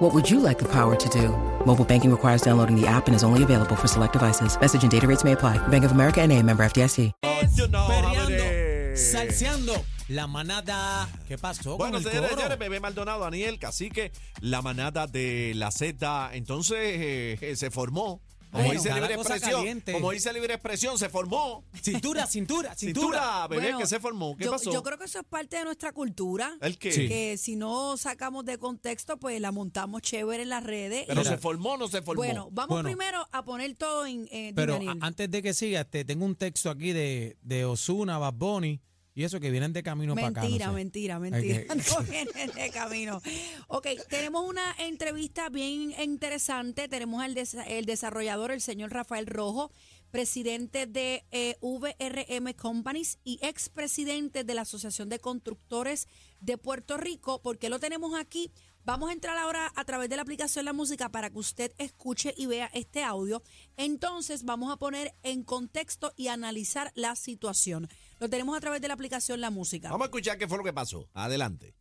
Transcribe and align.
What 0.00 0.14
would 0.14 0.30
you 0.30 0.40
like 0.40 0.58
the 0.58 0.68
power 0.68 0.96
to 0.96 1.08
do? 1.10 1.28
Mobile 1.66 1.84
banking 1.84 2.10
requires 2.10 2.40
downloading 2.40 2.74
the 2.74 2.86
app 2.86 3.06
and 3.06 3.14
is 3.14 3.22
only 3.22 3.42
available 3.42 3.76
for 3.76 3.86
select 3.86 4.14
devices. 4.14 4.58
Message 4.58 4.82
and 4.82 4.90
data 4.90 5.06
rates 5.06 5.24
may 5.24 5.32
apply. 5.32 5.58
Bank 5.68 5.84
of 5.84 5.92
America 5.92 6.20
and 6.22 6.32
a 6.32 6.42
member 6.42 6.64
FDIC. 6.64 7.12
Perreando, 7.20 8.96
salseando. 8.96 9.84
La 10.08 10.26
manada. 10.26 11.06
¿Qué 11.28 11.36
pasó 11.38 11.76
Bueno, 11.76 11.98
con 11.98 12.02
el 12.02 12.08
señores, 12.08 12.30
coro? 12.30 12.40
señores, 12.40 12.58
Bebé 12.58 12.80
Maldonado, 12.80 13.20
Daniel, 13.20 13.58
Cacique, 13.60 14.10
la 14.40 14.60
manada 14.62 15.06
de 15.06 15.52
la 15.54 15.70
Z, 15.70 16.30
entonces 16.32 16.78
eh, 16.80 17.38
eh, 17.40 17.54
se 17.56 17.70
formó. 17.70 18.20
Como 18.50 18.64
Bueno, 18.64 18.80
dice 18.82 18.92
libre 18.94 19.14
expresión, 19.14 19.50
caliente. 19.52 19.92
como 19.92 20.10
dice 20.10 20.32
libre 20.32 20.54
expresión, 20.54 20.98
se 20.98 21.08
formó. 21.08 21.64
Cintura, 21.82 22.26
cintura, 22.26 22.74
cintura. 22.76 22.76
Cintura, 22.76 23.46
bebé, 23.48 23.62
Bueno, 23.62 23.78
que 23.78 23.86
se 23.86 24.00
formó. 24.00 24.36
¿Qué 24.36 24.44
yo, 24.44 24.50
pasó? 24.50 24.72
yo 24.72 24.82
creo 24.82 24.98
que 24.98 25.04
eso 25.04 25.20
es 25.20 25.24
parte 25.24 25.56
de 25.56 25.64
nuestra 25.64 25.92
cultura. 25.92 26.56
¿El 26.60 26.76
qué? 26.78 26.90
Sí. 26.90 27.06
Que 27.08 27.36
si 27.38 27.54
no 27.56 27.96
sacamos 27.96 28.44
de 28.44 28.58
contexto, 28.58 29.18
pues 29.18 29.40
la 29.40 29.52
montamos 29.52 30.02
chévere 30.02 30.42
en 30.42 30.48
las 30.48 30.64
redes. 30.64 31.04
Pero 31.06 31.22
y- 31.22 31.24
se 31.24 31.38
formó 31.38 31.74
o 31.74 31.76
no 31.76 31.86
se 31.88 32.02
formó. 32.02 32.22
bueno, 32.22 32.48
vamos 32.50 32.70
Bueno. 32.82 32.88
primero 32.88 33.26
a 33.30 33.44
poner 33.44 33.74
todo 33.76 34.04
en. 34.06 34.26
Eh, 34.32 34.52
Pero 34.56 34.74
a- 34.74 34.96
antes 35.06 35.30
de 35.30 35.42
que 35.42 35.54
siga, 35.54 35.84
te 35.84 36.04
tengo 36.04 36.24
un 36.24 36.34
texto 36.34 36.70
aquí 36.70 36.92
de, 36.92 37.36
de 37.42 37.64
Osuna, 37.64 38.18
Bad 38.18 38.34
Bunny 38.34 38.80
y 39.14 39.24
eso 39.24 39.40
que 39.40 39.50
vienen 39.50 39.72
de 39.72 39.82
camino 39.82 40.14
para 40.14 40.28
acá. 40.28 40.40
no 40.42 40.46
Mentira, 40.48 40.66
sé. 40.66 40.72
mentira, 40.72 41.18
mentira. 41.18 41.62
No 41.74 42.02
vienen 42.04 42.50
de 42.54 42.70
camino. 42.70 43.20
Ok, 43.68 43.86
tenemos 44.08 44.48
una 44.48 44.74
entrevista 44.78 45.48
bien 45.48 45.92
interesante. 46.00 46.88
Tenemos 46.88 47.22
al 47.22 47.34
desa- 47.34 47.64
el 47.66 47.86
desarrollador, 47.86 48.50
el 48.52 48.60
señor 48.60 48.92
Rafael 48.92 49.26
Rojo, 49.26 49.72
presidente 50.10 50.86
de 50.86 51.24
eh, 51.30 51.56
VRM 51.60 52.52
Companies 52.54 53.18
y 53.24 53.38
expresidente 53.42 54.44
de 54.44 54.54
la 54.54 54.62
Asociación 54.62 55.08
de 55.08 55.18
Constructores 55.18 56.08
de 56.40 56.58
Puerto 56.58 56.96
Rico. 56.96 57.40
¿Por 57.42 57.58
qué 57.58 57.70
lo 57.70 57.78
tenemos 57.78 58.18
aquí? 58.18 58.50
Vamos 58.84 59.10
a 59.10 59.12
entrar 59.12 59.36
ahora 59.36 59.70
a 59.76 59.84
través 59.84 60.08
de 60.08 60.16
la 60.16 60.22
aplicación 60.22 60.64
La 60.64 60.72
Música 60.72 61.10
para 61.10 61.30
que 61.30 61.38
usted 61.38 61.72
escuche 61.78 62.34
y 62.36 62.46
vea 62.46 62.70
este 62.72 63.04
audio. 63.04 63.42
Entonces 63.76 64.44
vamos 64.44 64.72
a 64.72 64.76
poner 64.76 65.14
en 65.22 65.42
contexto 65.44 66.12
y 66.16 66.28
analizar 66.28 66.90
la 66.94 67.14
situación. 67.14 67.88
Lo 68.18 68.30
tenemos 68.30 68.56
a 68.56 68.60
través 68.60 68.80
de 68.80 68.88
la 68.88 68.94
aplicación 68.94 69.40
La 69.40 69.50
Música. 69.50 69.90
Vamos 69.90 70.06
a 70.06 70.08
escuchar 70.08 70.38
qué 70.38 70.48
fue 70.48 70.58
lo 70.58 70.64
que 70.64 70.72
pasó. 70.72 71.08
Adelante. 71.12 71.74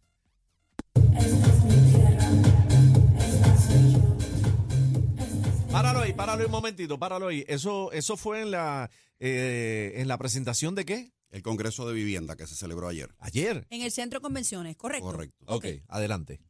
Páralo 5.71 5.99
ahí, 5.99 6.13
páralo 6.13 6.39
ahí 6.41 6.45
un 6.45 6.51
momentito, 6.51 6.97
páralo 6.97 7.27
ahí. 7.27 7.45
Eso, 7.47 7.91
eso 7.91 8.17
fue 8.17 8.41
en 8.41 8.49
la, 8.49 8.89
eh, 9.19 9.93
en 9.97 10.07
la 10.07 10.17
presentación 10.17 10.73
de 10.73 10.83
qué? 10.83 11.11
El 11.29 11.43
Congreso 11.43 11.87
de 11.87 11.93
Vivienda 11.93 12.35
que 12.35 12.47
se 12.47 12.55
celebró 12.55 12.87
ayer. 12.87 13.13
Ayer. 13.19 13.67
En 13.69 13.83
el 13.83 13.91
centro 13.91 14.19
de 14.19 14.23
convenciones, 14.23 14.75
¿correcto? 14.75 15.05
Correcto. 15.05 15.45
Ok, 15.45 15.65
adelante. 15.87 16.41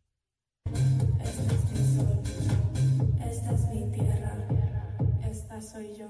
Esta 3.29 3.53
es 3.53 3.61
mi 3.73 3.91
tierra, 3.91 4.47
esta 5.29 5.61
soy 5.61 5.97
yo. 5.97 6.07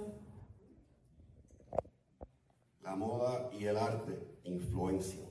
La 2.84 2.96
moda 2.96 3.50
y 3.60 3.66
el 3.66 3.78
arte 3.78 4.20
influencian, 4.44 5.26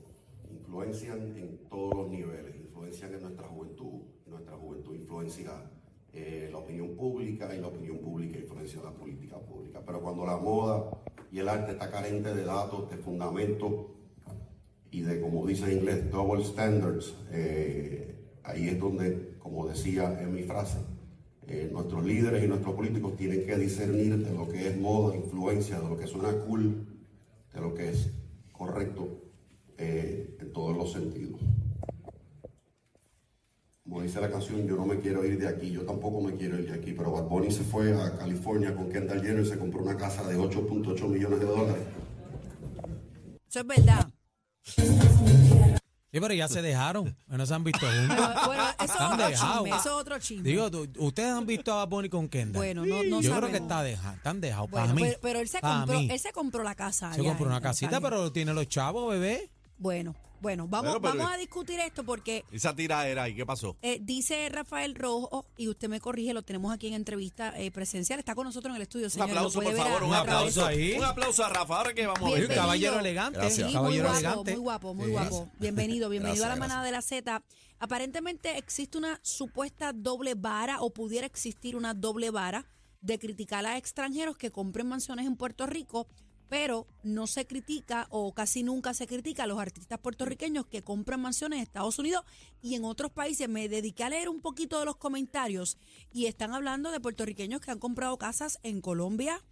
influencian 0.51 1.37
en 1.37 1.69
todos 1.69 1.95
los 1.95 2.09
niveles, 2.09 2.57
influencian 2.57 3.13
en 3.13 3.21
nuestra 3.21 3.47
juventud, 3.47 4.01
nuestra 4.25 4.57
juventud 4.57 4.95
influencia 4.95 5.71
eh, 6.13 6.49
la 6.51 6.57
opinión 6.57 6.95
pública 6.95 7.53
y 7.55 7.61
la 7.61 7.67
opinión 7.67 7.99
pública 7.99 8.39
influencia 8.39 8.81
la 8.83 8.91
política 8.91 9.37
pública. 9.37 9.81
Pero 9.85 10.01
cuando 10.01 10.25
la 10.25 10.37
moda 10.37 10.89
y 11.31 11.39
el 11.39 11.49
arte 11.49 11.73
está 11.73 11.89
carente 11.91 12.33
de 12.33 12.43
datos, 12.43 12.89
de 12.89 12.97
fundamentos 12.97 13.71
y 14.91 15.01
de, 15.01 15.21
como 15.21 15.45
dice 15.45 15.71
en 15.71 15.79
inglés, 15.79 16.09
double 16.11 16.43
standards, 16.43 17.15
eh, 17.31 18.15
ahí 18.43 18.67
es 18.67 18.79
donde, 18.79 19.35
como 19.39 19.67
decía 19.67 20.19
en 20.21 20.33
mi 20.33 20.43
frase, 20.43 20.79
eh, 21.47 21.67
nuestros 21.71 22.05
líderes 22.05 22.43
y 22.43 22.47
nuestros 22.47 22.75
políticos 22.75 23.15
tienen 23.15 23.45
que 23.45 23.57
discernir 23.57 24.17
de 24.17 24.33
lo 24.33 24.47
que 24.47 24.67
es 24.67 24.77
moda, 24.77 25.15
influencia, 25.15 25.79
de 25.79 25.89
lo 25.89 25.97
que 25.97 26.05
suena 26.07 26.31
cool, 26.45 26.85
de 27.53 27.61
lo 27.61 27.73
que 27.73 27.89
es 27.89 28.11
correcto 28.51 29.21
eh, 29.77 30.37
en 30.39 30.53
todos 30.53 30.77
los 30.77 30.91
sentidos. 30.91 31.41
Como 33.89 34.03
dice 34.03 34.21
la 34.21 34.29
canción, 34.29 34.67
yo 34.67 34.75
no 34.75 34.85
me 34.85 34.99
quiero 34.99 35.25
ir 35.25 35.39
de 35.39 35.47
aquí, 35.47 35.71
yo 35.71 35.81
tampoco 35.81 36.21
me 36.21 36.35
quiero 36.35 36.59
ir 36.59 36.69
de 36.71 36.77
aquí, 36.77 36.93
pero 36.93 37.11
Bad 37.11 37.23
Bunny 37.23 37.51
se 37.51 37.63
fue 37.63 37.91
a 37.99 38.15
California 38.17 38.75
con 38.75 38.87
Kendall 38.91 39.21
Jenner 39.21 39.43
y 39.43 39.49
se 39.49 39.57
compró 39.57 39.81
una 39.81 39.97
casa 39.97 40.23
de 40.27 40.37
8.8 40.37 41.07
millones 41.07 41.39
de 41.39 41.45
dólares. 41.45 41.83
Eso 43.49 43.59
es 43.61 43.65
verdad. 43.67 44.07
Sí, 46.11 46.19
pero 46.19 46.33
ya 46.33 46.47
se 46.47 46.61
dejaron. 46.61 47.15
No 47.27 47.45
se 47.45 47.53
han 47.53 47.63
visto 47.63 47.85
juntos. 47.85 48.45
Bueno, 48.45 48.63
eso 48.83 48.93
es 48.93 49.01
otro 49.01 49.29
chisme, 49.29 49.69
eso 49.69 49.77
es 49.79 49.85
otro 49.87 50.19
chisme. 50.19 50.43
Digo, 50.43 50.69
ustedes 50.99 51.29
han 51.31 51.45
visto 51.47 51.71
a 51.73 51.77
Bad 51.77 51.89
Bunny 51.89 52.09
con 52.09 52.27
Kendall. 52.29 52.59
Bueno, 52.59 52.85
no- 52.85 53.03
no 53.03 53.21
Yo 53.21 53.35
creo 53.37 53.49
que 53.49 53.57
está 53.57 53.81
deja, 53.83 54.13
están 54.15 54.39
dejados. 54.41 54.69
Bueno, 54.69 54.85
para 54.87 54.95
mí. 54.95 55.01
pero, 55.03 55.19
pero 55.21 55.39
él, 55.39 55.49
se 55.49 55.59
para 55.59 55.79
compró, 55.79 55.99
mí. 55.99 56.09
él 56.11 56.19
se 56.19 56.31
compró 56.31 56.63
la 56.63 56.75
casa. 56.75 57.11
Se 57.13 57.21
allá 57.21 57.29
compró 57.29 57.45
en- 57.45 57.51
una 57.51 57.57
en 57.57 57.63
casita, 57.63 57.91
Cali. 57.91 58.03
pero 58.03 58.31
tiene 58.31 58.53
los 58.53 58.67
chavos, 58.67 59.11
bebé. 59.11 59.49
Bueno, 59.77 60.15
bueno, 60.41 60.67
vamos, 60.67 60.97
pero- 61.01 61.15
vamos 61.17 61.31
a 61.31 61.37
discutir 61.37 61.79
esto 61.79 62.03
porque 62.03 62.43
Esa 62.51 62.75
tira 62.75 63.07
era 63.07 63.23
ahí, 63.23 63.35
¿qué 63.35 63.45
pasó? 63.45 63.77
eh, 63.81 63.99
dice 64.01 64.47
Rafael 64.49 64.95
Rojo, 64.95 65.45
y 65.57 65.67
usted 65.67 65.89
me 65.89 65.99
corrige, 65.99 66.33
lo 66.33 66.41
tenemos 66.43 66.73
aquí 66.73 66.87
en 66.87 66.93
entrevista 66.93 67.53
eh, 67.59 67.71
presencial, 67.71 68.19
está 68.19 68.35
con 68.35 68.45
nosotros 68.45 68.71
en 68.71 68.75
el 68.77 68.81
estudio, 68.83 69.05
Un 69.07 69.11
señor. 69.11 69.29
aplauso, 69.29 69.61
lo 69.61 69.67
por 69.69 69.77
favor, 69.77 70.01
a- 70.03 70.05
un 70.05 70.13
a 70.13 70.19
aplauso. 70.19 70.65
ahí. 70.65 70.93
Un 70.97 71.03
aplauso 71.05 71.43
a 71.45 71.49
Rafa, 71.49 71.77
ahora 71.77 71.93
que 71.93 72.05
vamos 72.07 72.21
a 72.21 72.25
Oye, 72.25 72.33
ver. 72.33 72.41
un 72.43 72.47
Bienvenido. 72.49 72.61
caballero 72.63 72.99
elegante. 72.99 73.49
Sí, 73.51 73.63
muy 73.63 73.73
caballero 73.73 74.03
guapo, 74.05 74.17
elegante. 74.19 74.51
muy 74.51 74.59
guapo, 74.61 74.93
muy 74.93 75.05
Sí. 75.05 75.11
guapo. 75.11 75.51
Bienvenido, 75.59 76.09
bienvenido 76.09 76.45
a 76.45 76.47
la 76.49 76.55
Gracias, 76.55 76.59
manada 76.69 76.85
de 76.85 76.91
la 76.91 77.01
Z. 77.01 77.43
Aparentemente 77.81 78.57
existe 78.57 78.97
una 78.97 79.19
supuesta 79.23 79.93
doble 79.93 80.35
vara 80.35 80.81
o 80.81 80.89
pudiera 80.93 81.25
existir 81.25 81.75
una 81.75 81.93
doble 81.93 82.29
vara 82.29 82.65
de 83.01 83.17
criticar 83.17 83.65
a 83.65 83.77
extranjeros 83.77 84.35
que 84.37 84.51
compren 84.51 84.85
mansiones 84.87 85.25
en 85.25 85.37
Puerto 85.37 85.65
Rico, 85.65 86.07
pero 86.49 86.87
no 87.03 87.27
se 87.27 87.45
critica 87.45 88.07
o 88.09 88.33
casi 88.33 88.63
nunca 88.63 88.93
se 88.95 89.05
critica 89.05 89.43
a 89.43 89.47
los 89.47 89.59
artistas 89.59 89.99
puertorriqueños 89.99 90.65
que 90.65 90.81
compran 90.81 91.21
mansiones 91.21 91.57
en 91.57 91.63
Estados 91.63 91.99
Unidos 91.99 92.25
y 92.61 92.75
en 92.75 92.83
otros 92.83 93.11
países. 93.11 93.47
Me 93.47 93.69
dediqué 93.69 94.03
a 94.03 94.09
leer 94.09 94.29
un 94.29 94.41
poquito 94.41 94.79
de 94.79 94.85
los 94.85 94.95
comentarios 94.95 95.77
y 96.11 96.25
están 96.25 96.51
hablando 96.51 96.91
de 96.91 96.99
puertorriqueños 96.99 97.61
que 97.61 97.69
han 97.69 97.79
comprado 97.79 98.17
casas 98.17 98.59
en 98.63 98.81
Colombia, 98.81 99.43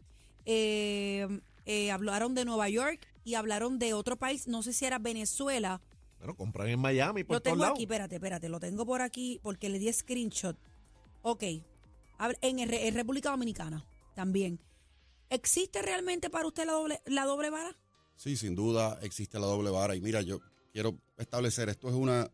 eh, 0.46 1.28
eh, 1.66 1.92
hablaron 1.92 2.34
de 2.34 2.46
Nueva 2.46 2.68
York 2.68 3.08
y 3.24 3.36
hablaron 3.36 3.78
de 3.78 3.94
otro 3.94 4.18
país, 4.18 4.48
no 4.48 4.64
sé 4.64 4.74
si 4.74 4.86
era 4.86 4.98
Venezuela. 4.98 5.82
Bueno, 6.18 6.36
compran 6.36 6.70
en 6.70 6.80
Miami, 6.80 7.24
por 7.24 7.36
Lo 7.36 7.42
tengo 7.42 7.64
aquí, 7.64 7.84
espérate, 7.84 8.16
espérate, 8.16 8.50
lo 8.50 8.60
tengo 8.60 8.86
por 8.86 9.04
aquí 9.04 9.40
porque 9.44 9.70
le 9.70 9.78
di 9.78 9.92
screenshot. 9.94 10.58
Ok, 11.22 11.44
en, 12.42 12.60
en 12.60 12.94
República 12.96 13.30
Dominicana 13.30 13.86
también. 14.16 14.60
¿Existe 15.30 15.82
realmente 15.82 16.30
para 16.30 16.48
usted 16.48 16.66
la 16.66 16.74
doble, 16.74 17.02
la 17.06 17.26
doble 17.26 17.50
vara? 17.50 17.76
Sí, 18.16 18.36
sin 18.38 18.56
duda 18.56 18.98
existe 19.02 19.40
la 19.40 19.46
doble 19.48 19.70
vara. 19.70 19.96
Y 19.96 20.02
mira, 20.02 20.22
yo 20.22 20.40
quiero 20.74 20.98
establecer, 21.18 21.70
esto 21.70 21.90
es 21.90 21.96
una 21.96 22.32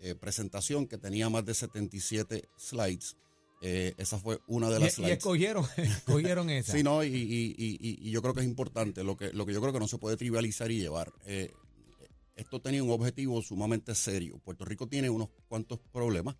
eh, 0.00 0.14
presentación 0.14 0.86
que 0.86 0.98
tenía 0.98 1.28
más 1.28 1.44
de 1.44 1.54
77 1.54 2.48
slides. 2.56 3.16
Eh, 3.64 3.94
esa 3.98 4.18
fue 4.18 4.40
una 4.48 4.68
de 4.70 4.78
Y, 4.78 4.80
las 4.80 4.92
y 4.92 4.96
slides. 4.96 5.18
escogieron, 5.18 5.64
escogieron 5.76 6.50
esa. 6.50 6.72
Sí, 6.72 6.82
no, 6.82 7.04
y, 7.04 7.08
y- 7.08 7.54
y- 7.56 7.78
y- 7.80 8.08
y 8.08 8.10
yo 8.10 8.20
creo 8.22 8.34
que 8.34 8.40
es 8.40 8.46
importante, 8.46 9.04
lo 9.04 9.16
que, 9.16 9.32
lo 9.32 9.46
que 9.46 9.52
yo 9.52 9.60
creo 9.60 9.72
que 9.72 9.78
no 9.78 9.86
se 9.86 9.98
puede 9.98 10.16
trivializar 10.16 10.70
y 10.72 10.78
llevar. 10.80 11.12
Eh, 11.26 11.52
esto 12.34 12.60
tenía 12.60 12.82
un 12.82 12.90
objetivo 12.90 13.40
sumamente 13.42 13.94
serio. 13.94 14.40
Puerto 14.42 14.64
Rico 14.64 14.88
tiene 14.88 15.10
unos 15.10 15.28
cuantos 15.48 15.78
problemas. 15.92 16.34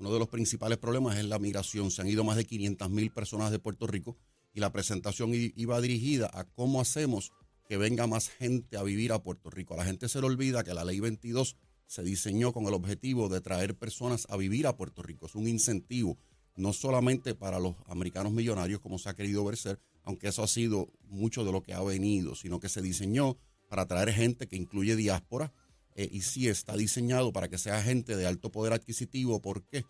Uno 0.00 0.12
de 0.12 0.18
los 0.18 0.28
principales 0.28 0.78
problemas 0.78 1.16
es 1.18 1.24
la 1.26 1.38
migración. 1.38 1.90
Se 1.92 2.00
han 2.02 2.08
ido 2.08 2.24
más 2.24 2.36
de 2.36 2.44
500 2.46 2.90
mil 2.90 3.12
personas 3.12 3.52
de 3.52 3.58
Puerto 3.60 3.86
Rico 3.86 4.16
y 4.54 4.60
la 4.60 4.72
presentación 4.72 5.32
iba 5.34 5.80
dirigida 5.80 6.30
a 6.32 6.44
cómo 6.44 6.80
hacemos 6.80 7.32
que 7.68 7.76
venga 7.76 8.06
más 8.06 8.28
gente 8.28 8.76
a 8.76 8.82
vivir 8.82 9.12
a 9.12 9.22
Puerto 9.22 9.50
Rico. 9.50 9.74
A 9.74 9.78
la 9.78 9.84
gente 9.84 10.08
se 10.08 10.20
le 10.20 10.26
olvida 10.26 10.64
que 10.64 10.74
la 10.74 10.84
ley 10.84 11.00
22 11.00 11.56
se 11.86 12.02
diseñó 12.02 12.52
con 12.52 12.66
el 12.66 12.74
objetivo 12.74 13.28
de 13.28 13.40
traer 13.40 13.76
personas 13.76 14.26
a 14.30 14.36
vivir 14.36 14.66
a 14.66 14.76
Puerto 14.76 15.02
Rico. 15.02 15.26
Es 15.26 15.34
un 15.34 15.48
incentivo 15.48 16.18
no 16.56 16.72
solamente 16.72 17.34
para 17.34 17.58
los 17.58 17.74
americanos 17.86 18.32
millonarios, 18.32 18.80
como 18.80 18.98
se 18.98 19.08
ha 19.08 19.14
querido 19.14 19.44
ver 19.44 19.56
ser, 19.56 19.80
aunque 20.04 20.28
eso 20.28 20.42
ha 20.42 20.48
sido 20.48 20.88
mucho 21.08 21.44
de 21.44 21.50
lo 21.50 21.62
que 21.62 21.74
ha 21.74 21.82
venido, 21.82 22.34
sino 22.34 22.60
que 22.60 22.68
se 22.68 22.80
diseñó 22.80 23.36
para 23.68 23.86
traer 23.86 24.12
gente 24.12 24.46
que 24.46 24.56
incluye 24.56 24.94
diáspora 24.94 25.52
eh, 25.96 26.08
y 26.10 26.22
sí 26.22 26.48
está 26.48 26.76
diseñado 26.76 27.32
para 27.32 27.48
que 27.48 27.58
sea 27.58 27.82
gente 27.82 28.16
de 28.16 28.26
alto 28.26 28.52
poder 28.52 28.72
adquisitivo. 28.72 29.40
¿Por 29.40 29.64
qué? 29.64 29.84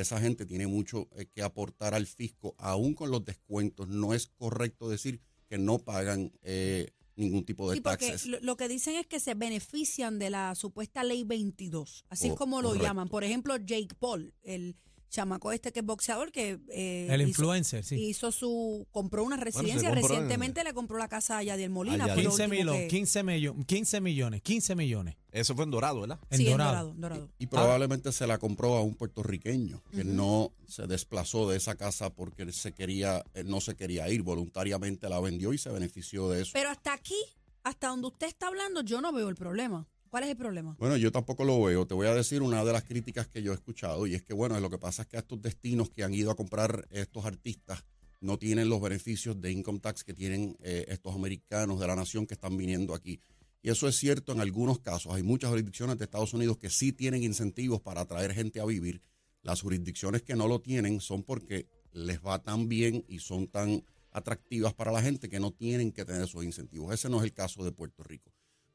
Esa 0.00 0.20
gente 0.20 0.46
tiene 0.46 0.66
mucho 0.66 1.08
eh, 1.16 1.26
que 1.34 1.42
aportar 1.42 1.94
al 1.94 2.06
fisco, 2.06 2.54
aún 2.58 2.94
con 2.94 3.10
los 3.10 3.24
descuentos. 3.24 3.88
No 3.88 4.14
es 4.14 4.26
correcto 4.28 4.88
decir 4.88 5.20
que 5.48 5.58
no 5.58 5.78
pagan 5.78 6.32
eh, 6.42 6.90
ningún 7.16 7.44
tipo 7.44 7.68
de 7.70 7.76
Sí, 7.76 7.80
porque 7.80 8.08
taxes. 8.10 8.26
lo, 8.26 8.40
lo 8.40 8.56
que 8.56 8.68
dicen 8.68 8.96
es 8.96 9.06
que 9.06 9.20
se 9.20 9.34
benefician 9.34 10.18
de 10.18 10.30
la 10.30 10.54
supuesta 10.54 11.04
ley 11.04 11.24
22. 11.24 12.04
Así 12.08 12.26
es 12.28 12.32
Co- 12.32 12.38
como 12.38 12.62
lo 12.62 12.68
correcto. 12.68 12.86
llaman. 12.86 13.08
Por 13.08 13.24
ejemplo, 13.24 13.56
Jake 13.56 13.94
Paul, 13.98 14.32
el 14.42 14.76
chamaco 15.14 15.52
este 15.52 15.72
que 15.72 15.80
es 15.80 15.86
boxeador, 15.86 16.32
que 16.32 16.58
eh, 16.70 17.06
El 17.10 17.20
hizo- 17.22 17.28
influencer, 17.28 17.84
sí. 17.84 17.94
hizo 17.96 18.32
su 18.32 18.86
compró 18.90 19.22
una 19.24 19.36
residencia 19.36 19.88
compró 19.90 19.90
en- 19.90 20.02
recientemente 20.08 20.64
le 20.64 20.74
compró 20.74 20.98
la 20.98 21.08
casa 21.08 21.38
a 21.38 21.42
Yadiel 21.42 21.70
Molina 21.70 22.04
A 22.04 22.08
fue 22.14 22.22
lo 22.24 22.30
15, 22.30 22.44
último 22.44 22.58
milo- 22.60 22.72
que- 22.72 22.88
15, 22.88 23.22
millo- 23.22 23.54
15 23.66 24.00
millones, 24.00 24.42
15 24.42 24.74
millones 24.74 25.16
Eso 25.30 25.54
fue 25.54 25.64
en 25.64 25.70
Dorado, 25.70 26.00
¿verdad? 26.00 26.18
en 26.30 26.38
sí, 26.38 26.46
en 26.48 26.52
dorado. 26.58 26.94
Y 27.38 27.46
probablemente 27.46 28.12
se 28.12 28.26
la 28.26 28.38
compró 28.38 28.76
a 28.76 28.82
un 28.82 28.94
puertorriqueño 28.94 29.82
que 29.92 30.04
no 30.04 30.52
se 30.68 30.86
desplazó 30.86 31.48
de 31.48 31.56
esa 31.56 31.76
casa 31.76 32.10
porque 32.10 32.42
él 32.42 32.52
se 32.52 32.72
quería, 32.72 33.24
él 33.34 33.48
no 33.48 33.60
se 33.60 33.74
quería 33.76 34.08
ir, 34.08 34.22
voluntariamente 34.22 35.08
la 35.08 35.20
vendió 35.20 35.52
y 35.52 35.58
se 35.58 35.70
benefició 35.70 36.28
de 36.28 36.42
eso. 36.42 36.50
pero 36.54 36.70
hasta 36.70 36.92
aquí 36.92 37.14
hasta 37.62 37.88
donde 37.88 38.08
usted 38.08 38.26
está 38.26 38.48
hablando 38.48 38.82
yo 38.82 39.00
no 39.00 39.12
veo 39.12 39.28
el 39.28 39.36
problema 39.36 39.86
¿cuál 40.14 40.22
es 40.22 40.30
el 40.30 40.36
problema? 40.36 40.76
Bueno, 40.78 40.96
yo 40.96 41.10
tampoco 41.10 41.42
lo 41.42 41.60
veo. 41.60 41.88
Te 41.88 41.94
voy 41.94 42.06
a 42.06 42.14
decir 42.14 42.40
una 42.40 42.64
de 42.64 42.72
las 42.72 42.84
críticas 42.84 43.26
que 43.26 43.42
yo 43.42 43.50
he 43.50 43.54
escuchado 43.56 44.06
y 44.06 44.14
es 44.14 44.22
que, 44.22 44.32
bueno, 44.32 44.60
lo 44.60 44.70
que 44.70 44.78
pasa 44.78 45.02
es 45.02 45.08
que 45.08 45.16
estos 45.16 45.42
destinos 45.42 45.90
que 45.90 46.04
han 46.04 46.14
ido 46.14 46.30
a 46.30 46.36
comprar 46.36 46.86
estos 46.92 47.24
artistas 47.24 47.84
no 48.20 48.38
tienen 48.38 48.68
los 48.68 48.80
beneficios 48.80 49.40
de 49.40 49.50
income 49.50 49.80
tax 49.80 50.04
que 50.04 50.14
tienen 50.14 50.56
eh, 50.60 50.84
estos 50.86 51.16
americanos 51.16 51.80
de 51.80 51.88
la 51.88 51.96
nación 51.96 52.28
que 52.28 52.34
están 52.34 52.56
viniendo 52.56 52.94
aquí. 52.94 53.18
Y 53.60 53.70
eso 53.70 53.88
es 53.88 53.96
cierto 53.96 54.30
en 54.30 54.38
algunos 54.38 54.78
casos. 54.78 55.12
Hay 55.12 55.24
muchas 55.24 55.50
jurisdicciones 55.50 55.98
de 55.98 56.04
Estados 56.04 56.32
Unidos 56.32 56.58
que 56.58 56.70
sí 56.70 56.92
tienen 56.92 57.24
incentivos 57.24 57.80
para 57.80 58.02
atraer 58.02 58.34
gente 58.34 58.60
a 58.60 58.66
vivir. 58.66 59.02
Las 59.42 59.62
jurisdicciones 59.62 60.22
que 60.22 60.36
no 60.36 60.46
lo 60.46 60.60
tienen 60.60 61.00
son 61.00 61.24
porque 61.24 61.66
les 61.90 62.20
va 62.20 62.40
tan 62.40 62.68
bien 62.68 63.04
y 63.08 63.18
son 63.18 63.48
tan 63.48 63.82
atractivas 64.12 64.74
para 64.74 64.92
la 64.92 65.02
gente 65.02 65.28
que 65.28 65.40
no 65.40 65.50
tienen 65.50 65.90
que 65.90 66.04
tener 66.04 66.22
esos 66.22 66.44
incentivos. 66.44 66.94
Ese 66.94 67.08
no 67.08 67.18
es 67.18 67.24
el 67.24 67.32
caso 67.32 67.64
de 67.64 67.72
Puerto 67.72 68.04
Rico. 68.04 68.33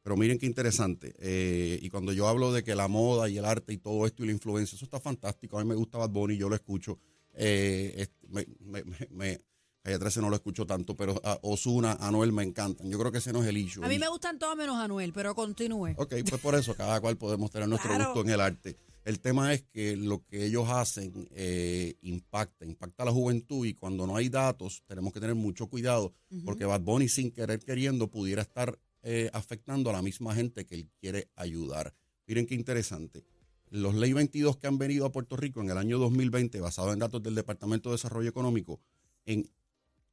Pero 0.09 0.17
miren 0.17 0.39
qué 0.39 0.47
interesante. 0.47 1.13
eh, 1.19 1.77
y 1.83 1.89
cuando 1.91 2.11
yo 2.13 2.27
hablo 2.27 2.51
de 2.51 2.63
que 2.63 2.73
la 2.73 2.87
moda 2.87 3.29
y 3.29 3.37
el 3.37 3.45
arte 3.45 3.73
y 3.73 3.77
todo 3.77 4.07
esto 4.07 4.23
y 4.23 4.25
la 4.25 4.31
influencia, 4.31 4.75
eso 4.75 4.83
está 4.85 4.99
fantástico. 4.99 5.59
A 5.59 5.63
mí 5.63 5.69
me 5.69 5.75
gusta 5.75 5.99
Bad 5.99 6.09
Bunny, 6.09 6.35
yo 6.35 6.49
lo 6.49 6.55
escucho. 6.55 6.97
Eh, 7.35 7.93
es- 7.95 8.09
me, 8.27 8.43
me, 8.59 8.83
me, 8.85 9.07
me- 9.11 9.41
Calle 9.83 9.99
13 9.99 10.19
no 10.21 10.31
lo 10.31 10.35
escucho 10.35 10.65
tanto, 10.65 10.95
pero 10.95 11.21
a 11.23 11.37
Osuna, 11.43 11.93
Anuel 12.01 12.31
me 12.31 12.41
encantan. 12.41 12.89
Yo 12.89 12.97
creo 12.97 13.11
que 13.11 13.19
ese 13.19 13.31
no 13.31 13.43
es 13.43 13.47
el 13.49 13.57
issue. 13.57 13.83
a 13.85 13.87
mí 13.87 13.99
me 13.99 14.07
gustan 14.09 14.39
todos 14.39 14.57
menos 14.57 14.77
Anuel 14.77 15.13
pero 15.13 15.35
continúe 15.35 15.93
Ok, 15.97 16.15
pues 16.27 16.41
por 16.41 16.55
eso 16.55 16.73
cada 16.73 16.99
cual 16.99 17.15
podemos 17.15 17.51
tener 17.51 17.69
nuestro 17.69 17.91
Claro. 17.93 18.05
gusto 18.05 18.21
en 18.27 18.33
el 18.33 18.41
arte. 18.41 18.77
El 19.05 19.19
tema 19.19 19.53
es 19.53 19.61
que 19.71 19.95
lo 19.95 20.25
que 20.25 20.43
ellos 20.45 20.67
hacen 20.69 21.29
eh, 21.35 21.95
impacta, 22.01 22.65
impacta 22.65 23.03
a 23.03 23.05
la 23.05 23.11
juventud 23.11 23.63
y 23.67 23.75
cuando 23.75 24.07
no 24.07 24.15
hay 24.17 24.27
datos 24.29 24.81
tenemos 24.87 25.13
que 25.13 25.19
tener 25.19 25.35
mucho 25.35 25.67
cuidado 25.67 26.13
porque 26.45 26.65
Bad 26.65 26.81
Bunny 26.81 27.07
sin 27.09 27.29
querer 27.31 27.59
queriendo 27.59 28.07
pudiera 28.09 28.41
estar 28.41 28.77
eh, 29.01 29.29
afectando 29.33 29.89
a 29.89 29.93
la 29.93 30.01
misma 30.01 30.35
gente 30.35 30.65
que 30.65 30.75
él 30.75 30.89
quiere 30.99 31.29
ayudar. 31.35 31.93
Miren 32.27 32.45
qué 32.45 32.55
interesante. 32.55 33.23
Los 33.69 33.95
ley 33.95 34.13
22 34.13 34.57
que 34.57 34.67
han 34.67 34.77
venido 34.77 35.05
a 35.05 35.11
Puerto 35.11 35.35
Rico 35.35 35.61
en 35.61 35.69
el 35.69 35.77
año 35.77 35.99
2020, 35.99 36.59
basado 36.59 36.91
en 36.91 36.99
datos 36.99 37.21
del 37.21 37.35
Departamento 37.35 37.89
de 37.89 37.95
Desarrollo 37.95 38.29
Económico, 38.29 38.81
en 39.25 39.49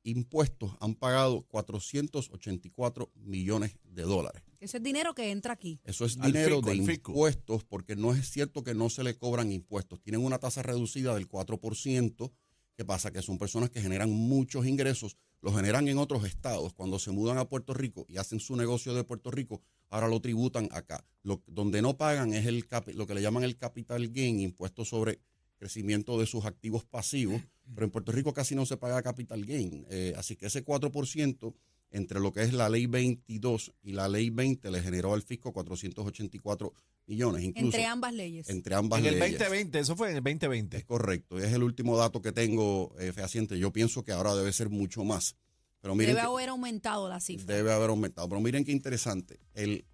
impuestos 0.06 0.72
han 0.80 0.94
pagado 0.94 1.42
484 1.48 3.10
millones 3.24 3.76
de 3.82 4.02
dólares. 4.02 4.42
ese 4.60 4.76
es 4.76 4.82
dinero 4.82 5.14
que 5.14 5.30
entra 5.30 5.54
aquí 5.54 5.80
Eso 5.84 6.04
es 6.04 6.16
Al 6.18 6.32
dinero 6.32 6.60
de 6.60 6.76
impuestos, 6.76 7.64
porque 7.64 7.96
no 7.96 8.14
es 8.14 8.30
cierto 8.30 8.62
que 8.62 8.74
no 8.74 8.88
se 8.88 9.02
le 9.02 9.16
cobran 9.16 9.50
impuestos. 9.52 10.00
Tienen 10.00 10.24
una 10.24 10.38
tasa 10.38 10.62
reducida 10.62 11.14
del 11.14 11.28
4%. 11.28 12.32
¿Qué 12.76 12.84
pasa? 12.84 13.10
Que 13.10 13.22
son 13.22 13.38
personas 13.38 13.70
que 13.70 13.80
generan 13.80 14.10
muchos 14.10 14.66
ingresos, 14.66 15.16
los 15.40 15.54
generan 15.54 15.88
en 15.88 15.98
otros 15.98 16.24
estados. 16.24 16.72
Cuando 16.74 16.98
se 16.98 17.10
mudan 17.10 17.38
a 17.38 17.48
Puerto 17.48 17.74
Rico 17.74 18.06
y 18.08 18.16
hacen 18.16 18.40
su 18.40 18.56
negocio 18.56 18.94
de 18.94 19.04
Puerto 19.04 19.30
Rico, 19.30 19.62
ahora 19.90 20.08
lo 20.08 20.20
tributan 20.20 20.68
acá. 20.72 21.04
Lo, 21.22 21.42
donde 21.46 21.82
no 21.82 21.96
pagan 21.96 22.32
es 22.34 22.46
el 22.46 22.66
lo 22.94 23.06
que 23.06 23.14
le 23.14 23.22
llaman 23.22 23.44
el 23.44 23.56
capital 23.56 24.08
gain, 24.08 24.40
impuesto 24.40 24.84
sobre 24.84 25.20
crecimiento 25.58 26.18
de 26.18 26.26
sus 26.26 26.44
activos 26.44 26.84
pasivos. 26.84 27.40
Pero 27.74 27.86
en 27.86 27.90
Puerto 27.90 28.12
Rico 28.12 28.32
casi 28.32 28.54
no 28.54 28.66
se 28.66 28.76
paga 28.76 29.02
capital 29.02 29.44
gain. 29.44 29.86
Eh, 29.90 30.14
así 30.16 30.36
que 30.36 30.46
ese 30.46 30.64
4% 30.64 31.54
entre 31.90 32.20
lo 32.20 32.32
que 32.32 32.42
es 32.42 32.52
la 32.52 32.68
ley 32.68 32.86
22 32.86 33.72
y 33.82 33.92
la 33.92 34.08
ley 34.08 34.30
20 34.30 34.70
le 34.70 34.82
generó 34.82 35.14
al 35.14 35.22
fisco 35.22 35.52
484 35.52 36.72
millones, 37.06 37.44
incluso 37.44 37.66
entre 37.66 37.86
ambas 37.86 38.12
leyes 38.14 38.48
entre 38.48 38.74
ambas 38.74 39.00
En 39.00 39.06
el 39.06 39.18
leyes. 39.18 39.38
2020, 39.38 39.78
eso 39.78 39.96
fue 39.96 40.08
en 40.10 40.12
el 40.16 40.18
Es 40.18 40.24
2020. 40.24 40.84
correcto, 40.84 41.38
es 41.38 41.52
el 41.52 41.62
último 41.62 41.96
dato 41.96 42.20
que 42.20 42.32
tengo 42.32 42.94
eh, 42.98 43.12
fehaciente. 43.12 43.58
Yo 43.58 43.72
pienso 43.72 44.02
que 44.04 44.12
ahora 44.12 44.34
debe 44.34 44.52
ser 44.52 44.68
mucho 44.70 45.04
más. 45.04 45.36
Pero 45.80 45.94
miren 45.94 46.14
debe 46.16 46.26
que- 46.26 46.32
haber 46.32 46.48
aumentado 46.48 47.08
la 47.08 47.20
cifra 47.20 47.54
debe 47.54 47.72
haber 47.72 47.90
aumentado. 47.90 48.28
Pero 48.28 48.40
miren 48.40 48.64
qué 48.64 48.72
interesante. 48.72 49.38
El 49.54 49.84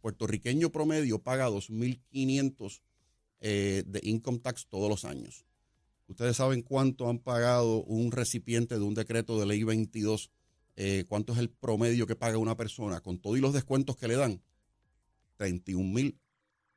puertorriqueño 0.00 0.70
promedio 0.70 1.18
paga 1.22 1.48
2.500 1.50 2.80
eh, 3.40 3.82
de 3.86 4.00
income 4.04 4.38
tax 4.38 4.66
todos 4.66 4.88
los 4.88 5.04
años. 5.04 5.44
Ustedes 6.06 6.36
saben 6.36 6.62
cuánto 6.62 7.08
han 7.08 7.18
pagado 7.18 7.82
un 7.84 8.10
recipiente 8.12 8.74
de 8.76 8.84
un 8.84 8.94
decreto 8.94 9.38
de 9.38 9.46
ley 9.46 9.62
22, 9.62 10.30
eh, 10.76 11.04
cuánto 11.08 11.32
es 11.32 11.38
el 11.38 11.50
promedio 11.50 12.06
que 12.06 12.16
paga 12.16 12.38
una 12.38 12.56
persona 12.56 13.00
con 13.00 13.18
todo 13.18 13.36
y 13.36 13.40
los 13.40 13.52
descuentos 13.52 13.96
que 13.96 14.08
le 14.08 14.16
dan. 14.16 14.42
31 15.40 15.88
mil 15.90 16.20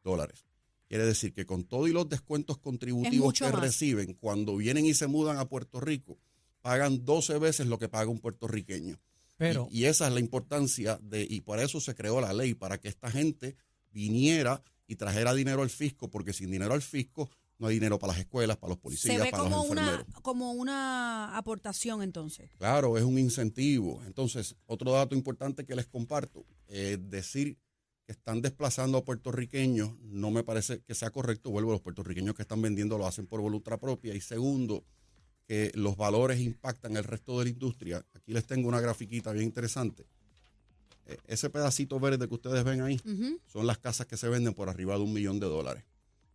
dólares. 0.06 0.46
Quiere 0.88 1.06
decir 1.06 1.34
que 1.34 1.46
con 1.46 1.66
todo 1.66 1.86
y 1.90 1.92
los 1.92 2.08
descuentos 2.08 2.58
contributivos 2.60 3.34
que 3.34 3.44
más. 3.44 3.60
reciben, 3.60 4.14
cuando 4.14 4.56
vienen 4.56 4.86
y 4.86 4.94
se 4.94 5.08
mudan 5.08 5.38
a 5.38 5.50
Puerto 5.50 5.82
Rico, 5.82 6.18
pagan 6.62 7.04
12 7.04 7.40
veces 7.40 7.68
lo 7.68 7.78
que 7.78 7.90
paga 7.90 8.10
un 8.10 8.20
puertorriqueño. 8.20 8.98
Pero, 9.36 9.68
Y, 9.70 9.82
y 9.82 9.86
esa 9.86 10.08
es 10.08 10.14
la 10.14 10.22
importancia 10.22 10.98
de, 11.02 11.28
y 11.30 11.42
por 11.42 11.60
eso 11.60 11.82
se 11.82 11.94
creó 11.94 12.22
la 12.22 12.32
ley, 12.32 12.54
para 12.54 12.78
que 12.80 12.88
esta 12.88 13.12
gente 13.12 13.58
viniera 13.92 14.64
y 14.88 14.96
trajera 14.96 15.34
dinero 15.34 15.62
al 15.62 15.70
fisco, 15.70 16.10
porque 16.10 16.32
sin 16.32 16.50
dinero 16.50 16.74
al 16.74 16.82
fisco 16.82 17.30
no 17.58 17.68
hay 17.68 17.76
dinero 17.76 18.00
para 18.00 18.14
las 18.14 18.22
escuelas, 18.22 18.56
para 18.58 18.70
los 18.70 18.78
se 18.78 18.82
policías, 18.82 19.24
ve 19.24 19.32
para 19.32 19.44
como 19.44 19.58
los 19.58 19.70
una 19.70 19.82
enfermeros. 19.82 20.22
como 20.22 20.52
una 20.54 21.38
aportación 21.38 22.02
entonces 22.02 22.50
Claro, 22.58 22.98
es 22.98 23.04
un 23.04 23.20
incentivo. 23.20 24.02
Entonces, 24.06 24.56
otro 24.68 24.94
dato 24.94 25.16
importante 25.16 25.66
que 25.66 25.76
les 25.76 25.88
comparto, 25.88 26.46
eh, 26.68 26.98
decir 27.00 27.58
que 28.06 28.12
están 28.12 28.42
desplazando 28.42 28.98
a 28.98 29.06
puertorriqueños 29.06 29.98
no 30.02 30.32
me 30.32 30.44
parece 30.44 30.82
que 30.82 30.96
sea 30.96 31.10
correcto. 31.10 31.52
Vuelvo, 31.52 31.72
los 31.72 31.82
puertorriqueños 31.82 32.36
que 32.36 32.42
están 32.42 32.62
vendiendo 32.62 32.98
lo 32.98 33.08
hacen 33.08 33.28
por 33.28 33.42
voluntad 33.42 33.80
propia. 33.80 34.14
Y 34.14 34.22
segundo, 34.22 34.84
que 35.48 35.72
los 35.76 35.96
valores 35.98 36.40
impactan 36.40 36.98
el 36.98 37.04
resto 37.04 37.40
de 37.40 37.46
la 37.46 37.52
industria. 37.52 38.06
Aquí 38.14 38.34
les 38.34 38.46
tengo 38.46 38.68
una 38.68 38.82
grafiquita 38.82 39.32
bien 39.32 39.46
interesante. 39.46 40.06
Eh, 41.06 41.18
ese 41.28 41.50
pedacito 41.50 42.00
verde 42.00 42.28
que 42.28 42.34
ustedes 42.34 42.64
ven 42.64 42.82
ahí 42.82 43.00
son 43.46 43.68
las 43.68 43.78
casas 43.78 44.08
que 44.08 44.16
se 44.16 44.30
venden 44.30 44.54
por 44.54 44.70
arriba 44.70 44.96
de 44.96 45.04
un 45.04 45.14
millón 45.14 45.40
de 45.40 45.48
dólares. 45.48 45.84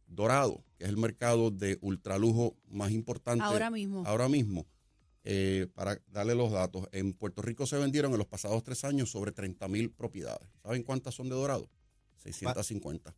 Dorado, 0.07 0.63
que 0.77 0.85
es 0.85 0.91
el 0.91 0.97
mercado 0.97 1.51
de 1.51 1.79
ultralujo 1.83 2.57
más 2.69 2.93
importante 2.93 3.45
ahora 3.45 3.71
mismo 3.71 4.05
ahora 4.07 4.29
mismo, 4.29 4.67
eh, 5.31 5.67
para 5.75 6.01
darle 6.07 6.35
los 6.35 6.51
datos, 6.51 6.89
en 6.91 7.13
Puerto 7.13 7.43
Rico 7.43 7.67
se 7.67 7.77
vendieron 7.77 8.13
en 8.13 8.19
los 8.19 8.27
pasados 8.27 8.65
tres 8.65 8.83
años 8.85 9.11
sobre 9.11 9.31
30 9.31 9.69
mil 9.69 9.91
propiedades. 9.91 10.49
¿Saben 10.63 10.83
cuántas 10.83 11.15
son 11.15 11.29
de 11.29 11.35
Dorado? 11.35 11.69
650. 12.17 13.15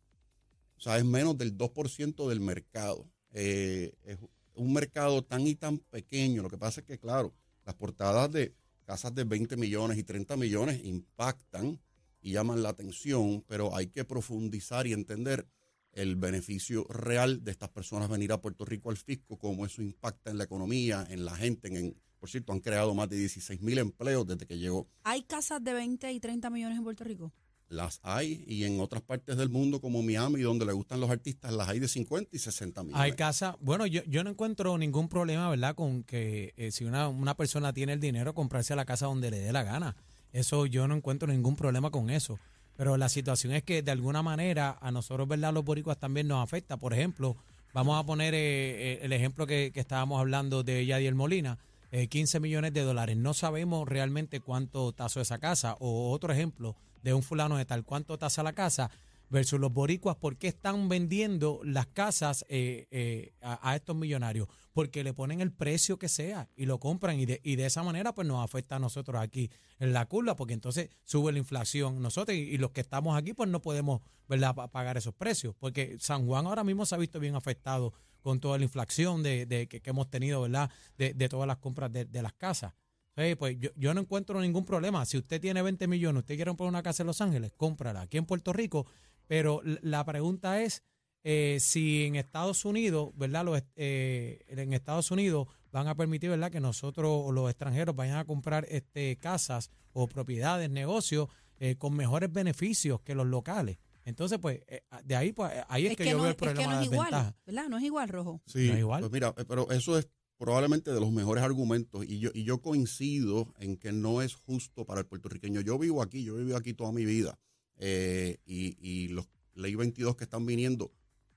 O 0.75 0.81
sea, 0.81 0.97
es 0.97 1.05
menos 1.05 1.37
del 1.37 1.57
2% 1.57 2.27
del 2.27 2.41
mercado. 2.41 3.09
Eh, 3.31 3.93
es 4.03 4.17
un 4.55 4.73
mercado 4.73 5.23
tan 5.23 5.47
y 5.47 5.55
tan 5.55 5.77
pequeño. 5.77 6.43
Lo 6.43 6.49
que 6.49 6.57
pasa 6.57 6.81
es 6.81 6.85
que, 6.85 6.99
claro, 6.99 7.33
las 7.65 7.75
portadas 7.75 8.29
de 8.29 8.53
casas 8.83 9.15
de 9.15 9.23
20 9.23 9.55
millones 9.55 9.97
y 9.97 10.03
30 10.03 10.35
millones 10.35 10.83
impactan 10.83 11.79
y 12.19 12.33
llaman 12.33 12.61
la 12.61 12.69
atención, 12.69 13.41
pero 13.47 13.73
hay 13.73 13.87
que 13.87 14.03
profundizar 14.03 14.85
y 14.85 14.91
entender 14.91 15.47
el 15.93 16.15
beneficio 16.15 16.85
real 16.89 17.43
de 17.43 17.51
estas 17.51 17.69
personas 17.69 18.09
venir 18.09 18.31
a 18.31 18.39
Puerto 18.41 18.65
Rico 18.65 18.89
al 18.89 18.97
fisco, 18.97 19.37
cómo 19.37 19.65
eso 19.65 19.81
impacta 19.81 20.31
en 20.31 20.37
la 20.37 20.45
economía, 20.45 21.05
en 21.09 21.25
la 21.25 21.35
gente. 21.35 21.67
En, 21.67 21.75
en- 21.77 21.97
por 22.19 22.29
cierto, 22.29 22.53
han 22.53 22.59
creado 22.59 22.93
más 22.93 23.09
de 23.09 23.17
16 23.17 23.61
mil 23.61 23.79
empleos 23.79 24.27
desde 24.27 24.45
que 24.45 24.57
llegó. 24.59 24.87
hay 25.03 25.23
casas 25.23 25.63
de 25.63 25.73
20 25.73 26.11
y 26.13 26.19
30 26.19 26.49
millones 26.51 26.77
en 26.77 26.83
Puerto 26.83 27.03
Rico 27.03 27.33
Las 27.67 27.99
hay 28.03 28.43
y 28.47 28.63
en 28.65 28.79
otras 28.79 29.01
partes 29.01 29.37
del 29.37 29.49
mundo 29.49 29.81
como 29.81 30.03
Miami, 30.03 30.41
donde 30.41 30.65
le 30.67 30.71
gustan 30.73 30.99
los 30.99 31.09
artistas, 31.09 31.51
las 31.51 31.67
hay 31.67 31.79
de 31.79 31.87
50 31.87 32.29
y 32.35 32.37
60 32.39 32.83
millones. 32.83 33.01
hay 33.03 33.13
casa, 33.13 33.57
bueno, 33.59 33.87
yo, 33.87 34.03
yo 34.03 34.23
no 34.23 34.29
encuentro 34.29 34.77
ningún 34.77 35.09
problema, 35.09 35.49
¿verdad? 35.49 35.73
Con 35.73 36.03
que 36.03 36.53
eh, 36.57 36.71
si 36.71 36.83
una, 36.85 37.07
una 37.07 37.35
persona 37.35 37.73
tiene 37.73 37.93
el 37.93 37.99
dinero, 37.99 38.35
comprarse 38.35 38.75
la 38.75 38.85
casa 38.85 39.07
donde 39.07 39.31
le 39.31 39.39
dé 39.39 39.51
la 39.51 39.63
gana. 39.63 39.95
Eso 40.31 40.65
yo 40.67 40.87
no 40.87 40.95
encuentro 40.95 41.27
ningún 41.27 41.55
problema 41.55 41.89
con 41.89 42.09
eso. 42.11 42.37
Pero 42.77 42.97
la 42.97 43.09
situación 43.09 43.53
es 43.53 43.63
que 43.63 43.81
de 43.81 43.91
alguna 43.91 44.21
manera 44.23 44.77
a 44.81 44.91
nosotros, 44.91 45.27
¿verdad? 45.27 45.53
Los 45.53 45.65
boricuas 45.65 45.97
también 45.97 46.27
nos 46.27 46.43
afecta. 46.43 46.77
Por 46.77 46.93
ejemplo, 46.93 47.35
vamos 47.73 47.99
a 47.99 48.05
poner 48.05 48.33
eh, 48.33 48.39
eh, 48.39 48.99
el 49.03 49.13
ejemplo 49.13 49.45
que, 49.45 49.71
que 49.73 49.79
estábamos 49.79 50.19
hablando 50.19 50.63
de 50.63 50.85
Yadiel 50.85 51.15
Molina, 51.15 51.59
eh, 51.91 52.07
15 52.07 52.39
millones 52.39 52.73
de 52.73 52.81
dólares. 52.81 53.17
No 53.17 53.33
sabemos 53.33 53.87
realmente 53.87 54.39
cuánto 54.39 54.91
tasó 54.93 55.21
esa 55.21 55.39
casa. 55.39 55.75
O 55.79 56.11
otro 56.11 56.33
ejemplo 56.33 56.75
de 57.03 57.13
un 57.13 57.23
fulano 57.23 57.57
de 57.57 57.65
tal, 57.65 57.83
cuánto 57.83 58.17
tasa 58.17 58.43
la 58.43 58.53
casa. 58.53 58.91
Versus 59.31 59.59
los 59.59 59.71
boricuas, 59.71 60.17
¿por 60.17 60.37
qué 60.37 60.49
están 60.49 60.89
vendiendo 60.89 61.61
las 61.63 61.87
casas 61.87 62.45
eh, 62.49 62.87
eh, 62.91 63.33
a, 63.41 63.75
estos 63.75 63.95
millonarios? 63.95 64.47
Porque 64.73 65.03
le 65.03 65.13
ponen 65.13 65.39
el 65.39 65.51
precio 65.53 65.97
que 65.97 66.09
sea 66.09 66.49
y 66.55 66.65
lo 66.65 66.79
compran 66.79 67.17
y 67.17 67.25
de, 67.25 67.39
y 67.43 67.55
de 67.55 67.65
esa 67.65 67.81
manera 67.81 68.13
pues 68.13 68.27
nos 68.27 68.43
afecta 68.43 68.75
a 68.75 68.79
nosotros 68.79 69.21
aquí 69.21 69.49
en 69.79 69.93
la 69.93 70.05
curva, 70.05 70.35
porque 70.35 70.53
entonces 70.53 70.89
sube 71.03 71.31
la 71.31 71.39
inflación 71.39 72.01
nosotros 72.01 72.37
y, 72.37 72.57
los 72.57 72.71
que 72.71 72.81
estamos 72.81 73.17
aquí 73.17 73.33
pues 73.33 73.49
no 73.49 73.61
podemos 73.61 74.01
¿verdad? 74.27 74.53
pa- 74.53 74.67
pagar 74.67 74.97
esos 74.97 75.15
precios, 75.15 75.55
porque 75.57 75.95
San 75.99 76.27
Juan 76.27 76.45
ahora 76.45 76.65
mismo 76.65 76.85
se 76.85 76.95
ha 76.95 76.97
visto 76.97 77.19
bien 77.19 77.35
afectado 77.35 77.93
con 78.21 78.39
toda 78.41 78.57
la 78.57 78.65
inflación 78.65 79.23
de, 79.23 79.45
de 79.45 79.67
que, 79.67 79.81
que 79.81 79.89
hemos 79.89 80.09
tenido, 80.09 80.41
¿verdad? 80.41 80.69
De, 80.97 81.13
de 81.13 81.29
todas 81.29 81.47
las 81.47 81.57
compras 81.57 81.91
de, 81.91 82.05
de 82.05 82.21
las 82.21 82.33
casas. 82.33 82.73
Sí, 83.17 83.35
pues 83.35 83.57
yo, 83.59 83.69
yo 83.75 83.93
no 83.93 84.01
encuentro 84.01 84.39
ningún 84.39 84.63
problema. 84.63 85.05
Si 85.05 85.17
usted 85.17 85.41
tiene 85.41 85.61
20 85.61 85.85
millones, 85.87 86.21
usted 86.21 86.35
quiere 86.35 86.49
comprar 86.49 86.69
una 86.69 86.81
casa 86.81 87.03
en 87.03 87.07
Los 87.07 87.19
Ángeles, 87.19 87.51
cómprala 87.57 88.01
aquí 88.01 88.17
en 88.17 88.25
Puerto 88.25 88.53
Rico. 88.53 88.85
Pero 89.31 89.61
la 89.63 90.03
pregunta 90.03 90.61
es 90.61 90.83
eh, 91.23 91.55
si 91.61 92.03
en 92.03 92.17
Estados 92.17 92.65
Unidos, 92.65 93.11
¿verdad? 93.15 93.45
Los, 93.45 93.63
eh, 93.77 94.43
en 94.49 94.73
Estados 94.73 95.09
Unidos 95.09 95.47
van 95.71 95.87
a 95.87 95.95
permitir, 95.95 96.29
¿verdad? 96.29 96.51
Que 96.51 96.59
nosotros, 96.59 97.33
los 97.33 97.49
extranjeros, 97.49 97.95
vayan 97.95 98.17
a 98.17 98.25
comprar 98.25 98.65
este 98.67 99.15
casas 99.15 99.71
o 99.93 100.09
propiedades, 100.09 100.69
negocios 100.69 101.29
eh, 101.59 101.77
con 101.77 101.95
mejores 101.95 102.29
beneficios 102.29 102.99
que 103.03 103.15
los 103.15 103.25
locales. 103.25 103.77
Entonces, 104.03 104.37
pues, 104.37 104.63
eh, 104.67 104.81
de 105.05 105.15
ahí, 105.15 105.31
pues, 105.31 105.49
ahí 105.69 105.87
es, 105.87 105.95
que, 105.95 106.09
yo 106.09 106.17
no, 106.17 106.23
veo 106.23 106.25
el 106.25 106.31
es 106.31 106.37
que 106.37 106.45
problema 106.47 106.73
no 106.73 106.79
de 106.79 106.83
es 106.83 106.89
la 106.89 106.93
igual, 106.95 107.11
ventaja. 107.11 107.35
¿verdad? 107.45 107.69
No 107.69 107.77
es 107.77 107.83
igual, 107.85 108.09
Rojo. 108.09 108.41
Sí, 108.47 108.67
No 108.67 108.73
es 108.73 108.79
igual. 108.79 108.99
pues 108.99 109.13
mira, 109.13 109.33
eh, 109.37 109.45
pero 109.47 109.71
eso 109.71 109.97
es 109.97 110.09
probablemente 110.37 110.91
de 110.91 110.99
los 110.99 111.13
mejores 111.13 111.41
argumentos 111.41 112.03
y 112.05 112.19
yo, 112.19 112.31
y 112.33 112.43
yo 112.43 112.61
coincido 112.61 113.53
en 113.59 113.77
que 113.77 113.93
no 113.93 114.21
es 114.21 114.35
justo 114.35 114.83
para 114.83 114.99
el 114.99 115.05
puertorriqueño. 115.05 115.61
Yo 115.61 115.79
vivo 115.79 116.01
aquí, 116.01 116.21
yo 116.21 116.35
he 116.35 116.39
vivido 116.39 116.57
aquí 116.57 116.73
toda 116.73 116.91
mi 116.91 117.05
vida 117.05 117.39
eh, 117.77 118.37
y, 118.45 119.07
los 119.09 119.27
ley 119.53 119.75
22 119.75 120.15
que 120.15 120.23
están 120.23 120.45
viniendo 120.45 120.91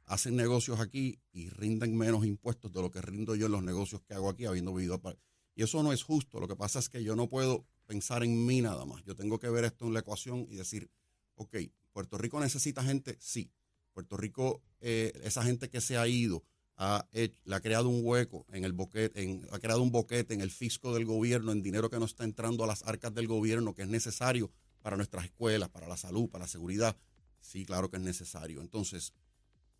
hacen 0.06 0.36
negocios 0.36 0.80
aquí 0.80 1.18
y 1.32 1.48
rinden 1.48 1.96
menos 1.96 2.24
impuestos 2.26 2.72
de 2.72 2.80
lo 2.82 2.90
que 2.90 3.00
rindo 3.00 3.34
yo 3.34 3.46
en 3.46 3.52
los 3.52 3.62
negocios 3.62 4.02
que 4.02 4.14
hago 4.14 4.28
aquí 4.28 4.44
habiendo 4.44 4.72
vivido. 4.74 5.00
para- 5.00 5.18
Y 5.56 5.62
eso 5.62 5.82
no 5.82 5.92
es 5.92 6.02
justo. 6.02 6.40
Lo 6.40 6.48
que 6.48 6.56
pasa 6.56 6.78
es 6.78 6.88
que 6.88 7.02
yo 7.02 7.16
no 7.16 7.28
puedo 7.28 7.64
pensar 7.86 8.22
en 8.24 8.44
mí 8.44 8.60
nada 8.60 8.84
más. 8.84 9.02
Yo 9.04 9.14
tengo 9.14 9.38
que 9.38 9.48
ver 9.48 9.64
esto 9.64 9.86
en 9.86 9.94
la 9.94 10.00
ecuación 10.00 10.46
y 10.50 10.56
decir, 10.56 10.90
ok, 11.36 11.56
Puerto 11.92 12.18
Rico 12.18 12.40
necesita 12.40 12.82
gente, 12.82 13.16
sí. 13.20 13.50
Puerto 13.92 14.16
Rico, 14.16 14.62
eh, 14.80 15.12
esa 15.22 15.42
gente 15.44 15.70
que 15.70 15.80
se 15.80 15.96
ha 15.96 16.06
ido, 16.08 16.44
ha 16.76 17.06
hecho- 17.12 17.38
le 17.44 17.54
ha 17.54 17.60
creado 17.60 17.88
un 17.88 18.00
hueco 18.04 18.44
en 18.52 18.64
el 18.64 18.72
boquete, 18.72 19.22
en- 19.22 19.46
ha 19.52 19.60
creado 19.60 19.80
un 19.80 19.92
boquete 19.92 20.34
en 20.34 20.40
el 20.40 20.50
fisco 20.50 20.92
del 20.92 21.04
gobierno, 21.04 21.52
en 21.52 21.62
dinero 21.62 21.88
que 21.88 22.00
no 22.00 22.04
está 22.04 22.24
entrando 22.24 22.64
a 22.64 22.66
las 22.66 22.82
arcas 22.82 23.14
del 23.14 23.28
gobierno, 23.28 23.74
que 23.74 23.82
es 23.82 23.88
necesario 23.88 24.50
para 24.84 24.98
nuestras 24.98 25.24
escuelas, 25.24 25.70
para 25.70 25.88
la 25.88 25.96
salud, 25.96 26.28
para 26.28 26.44
la 26.44 26.48
seguridad. 26.48 26.94
Sí, 27.40 27.64
claro 27.64 27.90
que 27.90 27.96
es 27.96 28.02
necesario. 28.02 28.60
Entonces, 28.60 29.14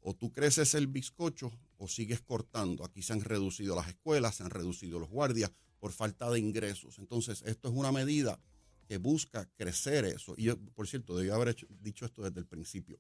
o 0.01 0.15
tú 0.15 0.33
creces 0.33 0.73
el 0.75 0.87
bizcocho 0.87 1.53
o 1.77 1.89
sigues 1.89 2.23
cortando. 2.23 2.87
Aquí 2.87 3.03
se 3.03 3.13
han 3.13 3.21
reducido 3.21 3.77
las 3.77 3.89
escuelas, 3.89 4.37
se 4.37 4.45
han 4.45 4.51
reducido 4.51 4.99
los 4.99 5.11
guardias 5.11 5.53
por 5.79 5.93
falta 5.93 6.31
de 6.31 6.39
ingresos. 6.39 6.99
Entonces, 6.99 7.43
esto 7.45 7.69
es 7.69 7.75
una 7.75 7.93
medida 7.93 8.41
que 8.89 8.97
busca 8.97 9.47
crecer 9.57 10.07
eso. 10.07 10.33
Y 10.39 10.45
yo, 10.45 10.59
por 10.75 10.89
cierto, 10.89 11.15
debí 11.15 11.29
haber 11.29 11.55
dicho 11.83 12.07
esto 12.07 12.23
desde 12.23 12.41
el 12.41 12.47
principio. 12.47 12.99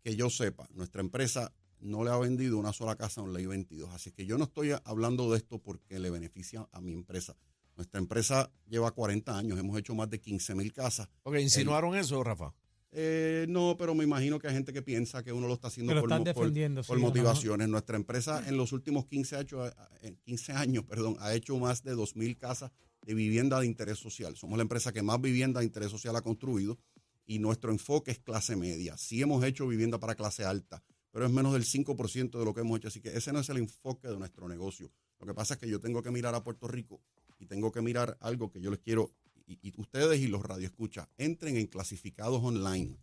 Que 0.00 0.14
yo 0.14 0.30
sepa, 0.30 0.68
nuestra 0.74 1.00
empresa 1.00 1.52
no 1.80 2.04
le 2.04 2.10
ha 2.10 2.18
vendido 2.18 2.56
una 2.56 2.72
sola 2.72 2.94
casa 2.94 3.20
a 3.20 3.24
un 3.24 3.32
ley 3.32 3.46
22. 3.46 3.90
Así 3.90 4.12
que 4.12 4.26
yo 4.26 4.38
no 4.38 4.44
estoy 4.44 4.70
hablando 4.84 5.28
de 5.32 5.38
esto 5.38 5.58
porque 5.58 5.98
le 5.98 6.10
beneficia 6.10 6.68
a 6.70 6.80
mi 6.80 6.92
empresa. 6.92 7.34
Nuestra 7.76 7.98
empresa 7.98 8.50
lleva 8.68 8.90
40 8.92 9.36
años, 9.36 9.58
hemos 9.58 9.78
hecho 9.78 9.94
más 9.94 10.08
de 10.10 10.20
15 10.20 10.54
mil 10.54 10.72
casas. 10.72 11.08
Ok, 11.24 11.36
insinuaron 11.40 11.96
eso, 11.96 12.22
Rafa. 12.22 12.54
Eh, 12.96 13.46
no, 13.48 13.74
pero 13.76 13.92
me 13.96 14.04
imagino 14.04 14.38
que 14.38 14.46
hay 14.46 14.54
gente 14.54 14.72
que 14.72 14.80
piensa 14.80 15.24
que 15.24 15.32
uno 15.32 15.48
lo 15.48 15.54
está 15.54 15.66
haciendo 15.66 15.92
por, 15.94 16.04
están 16.04 16.22
por- 16.22 16.34
defendiendo, 16.34 16.82
por 16.84 16.96
sí, 16.96 17.02
lo 17.02 17.08
motivaciones. 17.08 17.68
Nuestra 17.68 17.96
empresa 17.96 18.48
en 18.48 18.56
los 18.56 18.72
últimos 18.72 19.06
15, 19.06 19.36
años, 19.36 19.72
eh, 20.02 20.14
15 20.24 20.52
años 20.52 20.84
perdón, 20.84 21.16
ha 21.18 21.34
hecho 21.34 21.58
más 21.58 21.82
de 21.82 21.96
2.000 21.96 22.38
casas 22.38 22.70
de 23.04 23.14
vivienda 23.14 23.58
de 23.58 23.66
interés 23.66 23.98
social. 23.98 24.36
Somos 24.36 24.56
la 24.56 24.62
empresa 24.62 24.92
que 24.92 25.02
más 25.02 25.20
vivienda 25.20 25.58
de 25.58 25.66
interés 25.66 25.90
social 25.90 26.14
ha 26.14 26.22
construido 26.22 26.78
y 27.26 27.40
nuestro 27.40 27.72
enfoque 27.72 28.12
es 28.12 28.20
clase 28.20 28.54
media. 28.54 28.96
Sí 28.96 29.20
hemos 29.20 29.42
hecho 29.44 29.66
vivienda 29.66 29.98
para 29.98 30.14
clase 30.14 30.44
alta, 30.44 30.80
pero 31.10 31.26
es 31.26 31.32
menos 31.32 31.52
del 31.52 31.64
5% 31.64 32.38
de 32.38 32.44
lo 32.44 32.54
que 32.54 32.60
hemos 32.60 32.78
hecho. 32.78 32.88
Así 32.88 33.00
que 33.00 33.16
ese 33.16 33.32
no 33.32 33.40
es 33.40 33.48
el 33.48 33.56
enfoque 33.56 34.06
de 34.06 34.16
nuestro 34.16 34.48
negocio. 34.48 34.92
Lo 35.18 35.26
que 35.26 35.34
pasa 35.34 35.54
es 35.54 35.60
que 35.60 35.68
yo 35.68 35.80
tengo 35.80 36.00
que 36.00 36.12
mirar 36.12 36.34
a 36.36 36.44
Puerto 36.44 36.68
Rico 36.68 37.00
y 37.38 37.46
tengo 37.46 37.72
que 37.72 37.80
mirar 37.80 38.16
algo 38.20 38.50
que 38.50 38.60
yo 38.60 38.70
les 38.70 38.80
quiero, 38.80 39.12
y, 39.46 39.72
ustedes 39.78 40.20
y 40.20 40.26
los 40.26 40.42
radioescuchas, 40.42 41.08
entren 41.18 41.56
en 41.56 41.66
clasificados 41.66 42.42
online 42.42 42.98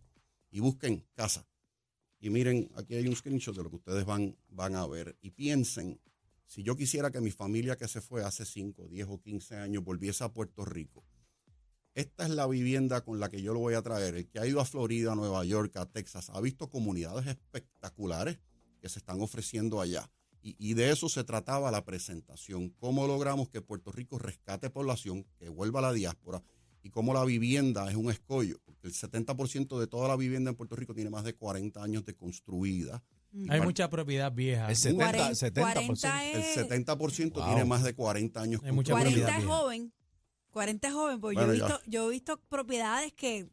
y 0.50 0.60
busquen 0.60 1.06
casa. 1.14 1.48
Y 2.20 2.30
miren, 2.30 2.70
aquí 2.76 2.96
hay 2.96 3.08
un 3.08 3.16
screenshot 3.16 3.56
de 3.56 3.64
lo 3.64 3.70
que 3.70 3.78
ustedes 3.78 4.06
van, 4.06 4.38
van 4.50 4.76
a 4.76 4.86
ver. 4.88 5.18
Y 5.22 5.32
piensen, 5.32 6.00
si 6.46 6.64
yo 6.64 6.76
quisiera 6.76 7.12
que 7.12 7.22
mi 7.22 7.32
familia 7.32 7.78
que 7.78 7.88
se 7.88 8.02
fue 8.02 8.24
hace 8.24 8.46
5, 8.46 8.88
10 8.90 9.08
o 9.10 9.22
15 9.22 9.56
años 9.56 9.84
volviese 9.84 10.24
a 10.24 10.34
Puerto 10.34 10.66
Rico, 10.66 11.04
esta 11.94 12.24
es 12.24 12.30
la 12.30 12.48
vivienda 12.48 13.02
con 13.02 13.20
la 13.20 13.30
que 13.30 13.42
yo 13.42 13.54
lo 13.54 13.60
voy 13.60 13.74
a 13.74 13.82
traer. 13.82 14.16
El 14.16 14.28
que 14.28 14.40
ha 14.40 14.48
ido 14.48 14.62
a 14.62 14.66
Florida, 14.66 15.12
a 15.12 15.16
Nueva 15.16 15.44
York, 15.44 15.76
a 15.76 15.86
Texas, 15.86 16.30
ha 16.30 16.40
visto 16.40 16.70
comunidades 16.70 17.28
espectaculares 17.28 18.40
que 18.80 18.88
se 18.88 19.00
están 19.00 19.22
ofreciendo 19.22 19.82
allá. 19.82 20.10
Y, 20.42 20.56
y 20.58 20.74
de 20.74 20.92
eso 20.92 21.08
se 21.10 21.24
trataba 21.24 21.70
la 21.72 21.84
presentación. 21.86 22.70
Cómo 22.80 23.06
logramos 23.08 23.50
que 23.50 23.62
Puerto 23.62 23.92
Rico 23.92 24.18
rescate 24.18 24.70
población, 24.70 25.26
que 25.38 25.50
vuelva 25.50 25.80
a 25.80 25.84
la 25.84 25.94
diáspora 25.94 26.42
y 26.84 26.90
cómo 26.90 27.14
la 27.14 27.24
vivienda 27.26 27.90
es 27.90 27.96
un 27.96 28.10
escollo. 28.10 28.60
Porque 28.66 28.88
el 28.88 28.94
70% 28.94 29.80
de 29.80 29.86
toda 29.88 30.08
la 30.08 30.16
vivienda 30.16 30.50
en 30.50 30.56
Puerto 30.56 30.76
Rico 30.76 30.96
tiene 30.96 31.10
más 31.12 31.24
de 31.24 31.36
40 31.36 31.84
años 31.84 32.04
de 32.06 32.16
construida. 32.16 33.04
Hay 33.50 33.60
par- 33.60 33.64
mucha 33.64 33.90
propiedad 33.90 34.32
vieja. 34.32 34.68
El 34.70 34.76
70, 34.76 35.06
40, 35.06 35.30
70%. 35.32 35.54
40 35.62 36.26
El 36.32 36.40
es, 36.42 36.58
70% 36.58 37.34
Wow. 37.36 37.46
tiene 37.46 37.64
más 37.66 37.84
de 37.84 37.94
40 37.94 38.42
años 38.42 38.62
Hay 38.66 38.72
mucha 38.72 38.94
construida. 38.94 39.26
40 39.28 39.32
es 39.40 39.46
vieja. 39.46 39.58
joven. 39.60 39.94
40 40.50 40.88
es 40.88 40.94
joven, 40.94 41.22
porque 41.22 41.36
Bueno, 41.38 41.54
yo, 41.54 41.66
he 41.66 41.68
visto, 41.70 41.82
yo 41.86 42.08
he 42.08 42.12
visto 42.12 42.38
propiedades 42.50 43.14
que 43.14 43.48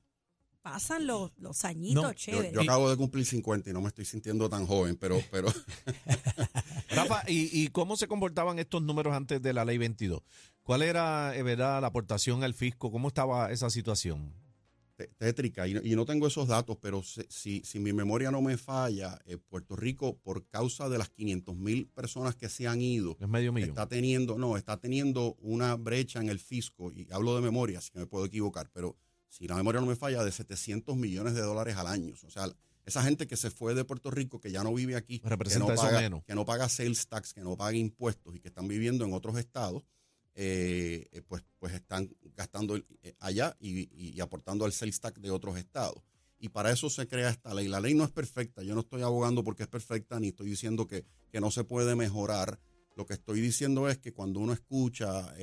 pasan 0.62 1.06
los, 1.06 1.30
los 1.38 1.64
añitos 1.64 2.02
No, 2.02 2.08
yo- 2.10 2.12
Yo, 2.12 2.14
chéveres. 2.18 2.52
yo 2.52 2.60
acabo 2.62 2.90
de 2.90 2.96
cumplir 2.96 3.24
50 3.24 3.70
y 3.70 3.72
no 3.72 3.80
me 3.80 3.88
estoy 3.88 4.04
sintiendo 4.04 4.48
tan 4.50 4.66
joven, 4.66 4.96
pero, 4.96 5.22
pero 5.30 5.46
Rafa, 6.98 7.22
¿y, 7.28 7.50
y 7.62 7.68
cómo 7.68 7.96
se 7.96 8.06
comportaban 8.08 8.58
estos 8.58 8.82
números 8.82 9.14
antes 9.14 9.40
de 9.42 9.52
la 9.52 9.64
ley 9.64 9.78
22? 9.78 10.20
¿Cuál 10.62 10.82
era, 10.82 11.34
eh, 11.36 11.42
verdad, 11.42 11.80
la 11.80 11.86
aportación 11.88 12.44
al 12.44 12.54
fisco? 12.54 12.90
¿Cómo 12.90 13.08
estaba 13.08 13.50
esa 13.52 13.70
situación? 13.70 14.32
tétrica. 15.16 15.68
Y, 15.68 15.74
no- 15.74 15.80
y 15.84 15.94
no 15.94 16.04
tengo 16.04 16.26
esos 16.26 16.48
datos, 16.48 16.76
pero 16.80 17.02
si, 17.04 17.62
si 17.64 17.78
mi 17.78 17.92
memoria 17.92 18.32
no 18.32 18.42
me 18.42 18.56
falla, 18.56 19.16
eh, 19.26 19.36
Puerto 19.38 19.76
Rico, 19.76 20.16
por 20.18 20.44
causa 20.48 20.88
de 20.88 20.98
las 20.98 21.08
500 21.08 21.54
mil 21.56 21.86
personas 21.86 22.34
que 22.34 22.48
se 22.48 22.66
han 22.66 22.80
ido, 22.80 23.16
Es 23.20 23.28
medio 23.28 23.52
millón. 23.52 23.68
está 23.70 23.86
teniendo, 23.86 24.38
no, 24.38 24.56
está 24.56 24.76
teniendo 24.78 25.36
una 25.40 25.76
brecha 25.76 26.20
en 26.20 26.28
el 26.28 26.40
fisco, 26.40 26.90
y 26.92 27.06
hablo 27.12 27.36
de 27.36 27.42
memoria, 27.42 27.78
así 27.78 27.90
que 27.92 28.00
me 28.00 28.06
puedo 28.06 28.24
equivocar, 28.24 28.70
pero 28.72 28.96
si 29.28 29.46
la 29.46 29.54
memoria 29.54 29.80
no 29.80 29.86
me 29.86 29.94
falla, 29.94 30.24
de 30.24 30.32
700 30.32 30.96
millones 30.96 31.34
de 31.34 31.42
dólares 31.42 31.76
al 31.76 31.86
año. 31.86 32.14
O 32.26 32.30
sea, 32.30 32.48
esa 32.88 33.02
gente 33.02 33.26
que 33.26 33.36
se 33.36 33.50
fue 33.50 33.74
de 33.74 33.84
Puerto 33.84 34.10
Rico, 34.10 34.40
que 34.40 34.50
ya 34.50 34.62
no 34.64 34.74
vive 34.74 34.96
aquí, 34.96 35.20
que 35.20 35.28
Representa 35.28 35.74
no, 35.74 35.74
paga, 35.80 36.00
menos. 36.00 36.24
que 36.24 36.34
no 36.34 36.44
paga 36.44 36.68
sales 36.68 37.06
tax, 37.06 37.32
que 37.34 37.42
no 37.42 37.56
paga 37.56 37.76
impuestos 37.76 38.34
y 38.34 38.40
que 38.40 38.48
están 38.48 38.66
viviendo 38.68 39.04
en 39.04 39.12
otros 39.12 39.38
estados, 39.38 39.84
eh, 40.34 41.08
eh, 41.12 41.22
pues, 41.26 41.42
pues 41.58 41.74
están 41.74 42.08
gastando 42.36 42.76
eh, 42.76 43.14
allá 43.18 43.56
y, 43.60 43.80
y- 43.80 44.14
y 44.14 44.20
aportando 44.20 44.64
al 44.64 44.72
sales 44.72 45.00
tax 45.00 45.20
de 45.20 45.30
otros 45.30 45.56
estados. 45.58 46.02
Y 46.38 46.50
para 46.50 46.70
eso 46.70 46.88
se 46.88 47.08
crea 47.08 47.30
esta 47.30 47.52
ley. 47.52 47.66
La 47.66 47.80
ley 47.80 47.94
no 47.94 48.04
es 48.04 48.10
perfecta. 48.12 48.62
Yo 48.62 48.74
no 48.74 48.82
estoy 48.82 49.02
abogando 49.02 49.42
porque 49.42 49.64
es 49.64 49.68
perfecta, 49.68 50.20
ni 50.20 50.28
estoy 50.28 50.48
diciendo 50.50 50.86
que, 50.86 51.04
que 51.32 51.40
no 51.40 51.50
se 51.50 51.64
puede 51.64 51.96
mejorar. 51.96 52.60
Lo 52.94 53.06
que 53.06 53.14
estoy 53.14 53.40
diciendo 53.40 53.88
es 53.88 53.98
que 53.98 54.12
cuando 54.12 54.38
uno 54.38 54.52
escucha 54.52 55.34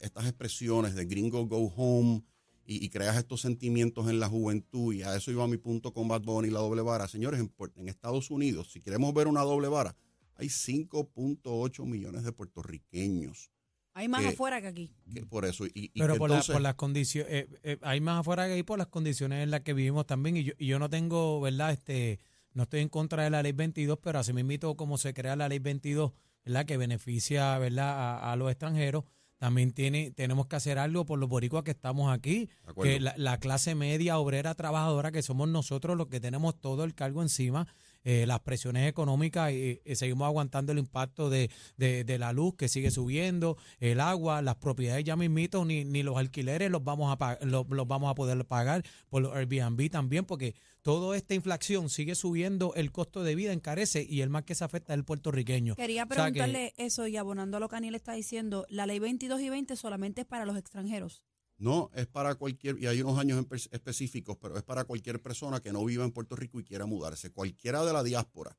estas 0.00 0.26
expresiones 0.26 0.94
de 0.94 1.04
gringo 1.06 1.46
go 1.46 1.72
home 1.74 2.22
y, 2.70 2.84
y 2.84 2.88
creas 2.88 3.16
estos 3.16 3.40
sentimientos 3.40 4.08
en 4.08 4.20
la 4.20 4.28
juventud, 4.28 4.94
y 4.94 5.02
a 5.02 5.16
eso 5.16 5.30
iba 5.30 5.46
mi 5.48 5.56
punto 5.56 5.92
con 5.92 6.06
Bad 6.08 6.22
Bunny 6.22 6.48
y 6.48 6.50
la 6.52 6.60
doble 6.60 6.82
vara. 6.82 7.08
Señores, 7.08 7.40
en, 7.40 7.52
en 7.76 7.88
Estados 7.88 8.30
Unidos, 8.30 8.70
si 8.72 8.80
queremos 8.80 9.12
ver 9.12 9.26
una 9.26 9.40
doble 9.42 9.68
vara, 9.68 9.96
hay 10.36 10.48
5.8 10.94 11.84
millones 11.84 12.24
de 12.24 12.32
puertorriqueños. 12.32 13.50
Hay 13.92 14.08
más 14.08 14.22
que- 14.22 14.28
afuera 14.28 14.60
que 14.60 14.68
aquí. 14.68 14.94
que 15.12 15.26
por 15.26 15.44
eso. 15.44 15.66
Y, 15.66 15.90
y 15.92 16.00
Pero 16.00 16.16
por, 16.16 16.30
la- 16.30 16.36
entonces- 16.36 16.52
por 16.52 16.62
las 16.62 16.74
condiciones, 16.76 17.46
hay 17.82 18.00
más 18.00 18.20
afuera 18.20 18.46
que 18.46 18.52
ahí 18.54 18.62
por 18.62 18.78
las 18.78 18.86
condiciones 18.86 19.42
en 19.42 19.50
las 19.50 19.60
que 19.62 19.74
vivimos 19.74 20.06
también. 20.06 20.36
Y 20.36 20.44
yo, 20.44 20.52
y 20.58 20.66
yo 20.66 20.78
no 20.78 20.88
tengo, 20.88 21.40
¿verdad? 21.40 21.72
Este, 21.72 22.18
no 22.54 22.62
estoy 22.64 22.80
en 22.80 22.88
contra 22.88 23.24
de 23.24 23.30
la 23.30 23.42
ley 23.42 23.52
22, 23.52 23.98
pero 24.00 24.18
así 24.20 24.32
me 24.32 24.42
invito 24.42 24.76
como 24.76 24.96
se 24.96 25.12
crea 25.12 25.34
la 25.36 25.48
ley 25.48 25.58
22, 25.58 26.12
¿verdad? 26.44 26.66
Que 26.66 26.76
beneficia, 26.76 27.58
¿verdad? 27.58 27.90
A, 27.90 28.32
a 28.32 28.36
los 28.36 28.48
extranjeros. 28.50 29.04
También 29.40 29.72
tiene, 29.72 30.10
tenemos 30.10 30.48
que 30.48 30.56
hacer 30.56 30.78
algo 30.78 31.06
por 31.06 31.18
los 31.18 31.26
boricuas 31.26 31.64
que 31.64 31.70
estamos 31.70 32.12
aquí, 32.12 32.50
que 32.82 33.00
la, 33.00 33.14
la 33.16 33.40
clase 33.40 33.74
media, 33.74 34.18
obrera, 34.18 34.54
trabajadora, 34.54 35.12
que 35.12 35.22
somos 35.22 35.48
nosotros 35.48 35.96
los 35.96 36.08
que 36.08 36.20
tenemos 36.20 36.60
todo 36.60 36.84
el 36.84 36.94
cargo 36.94 37.22
encima. 37.22 37.66
Eh, 38.04 38.24
las 38.26 38.40
presiones 38.40 38.88
económicas 38.88 39.52
y, 39.52 39.80
seguimos 39.94 40.26
aguantando 40.26 40.72
el 40.72 40.78
impacto 40.78 41.28
de, 41.30 41.50
de- 41.76 42.04
de 42.04 42.18
la 42.18 42.32
luz 42.32 42.54
que 42.56 42.68
sigue 42.68 42.90
subiendo, 42.90 43.56
el 43.78 44.00
agua, 44.00 44.40
las 44.42 44.56
propiedades 44.56 45.04
ya 45.04 45.16
mismito, 45.16 45.64
ni, 45.64 45.84
ni 45.84 46.02
los 46.02 46.16
alquileres 46.16 46.70
los 46.70 46.82
vamos 46.82 47.16
a 47.20 47.38
los, 47.44 47.66
los 47.68 47.86
vamos 47.86 48.10
a 48.10 48.14
poder 48.14 48.44
pagar 48.46 48.82
por 49.08 49.22
los 49.22 49.34
Airbnb 49.34 49.90
también, 49.90 50.24
porque 50.24 50.54
toda 50.82 51.16
esta 51.16 51.34
inflación 51.34 51.90
sigue 51.90 52.14
subiendo 52.14 52.72
el 52.74 52.90
costo 52.90 53.22
de 53.22 53.34
vida, 53.34 53.52
encarece 53.52 54.06
y 54.08 54.22
el 54.22 54.30
más 54.30 54.44
que 54.44 54.54
se 54.54 54.64
afecta 54.64 54.94
es 54.94 54.98
el 54.98 55.04
puertorriqueño. 55.04 55.74
Quería 55.76 56.04
O 56.04 56.06
sea 56.06 56.26
que- 56.26 56.32
preguntarle 56.32 56.74
eso 56.78 57.06
y 57.06 57.16
abonando 57.18 57.58
a 57.58 57.60
lo 57.60 57.68
que 57.68 57.76
Aniel 57.76 57.94
está 57.94 58.12
diciendo, 58.14 58.64
la 58.70 58.86
ley 58.86 58.98
22 58.98 59.40
y 59.42 59.50
20 59.50 59.76
solamente 59.76 60.22
es 60.22 60.26
para 60.26 60.46
los 60.46 60.56
extranjeros. 60.56 61.22
No, 61.60 61.90
es 61.94 62.06
para 62.06 62.36
cualquier, 62.36 62.78
y 62.78 62.86
hay 62.86 63.02
unos 63.02 63.18
años 63.18 63.44
específicos, 63.70 64.38
pero 64.40 64.56
es 64.56 64.62
para 64.62 64.84
cualquier 64.84 65.20
persona 65.20 65.60
que 65.60 65.72
no 65.72 65.84
viva 65.84 66.04
en 66.04 66.10
Puerto 66.10 66.34
Rico 66.34 66.58
y 66.58 66.64
quiera 66.64 66.86
mudarse. 66.86 67.30
Cualquiera 67.32 67.84
de 67.84 67.92
la 67.92 68.02
diáspora, 68.02 68.56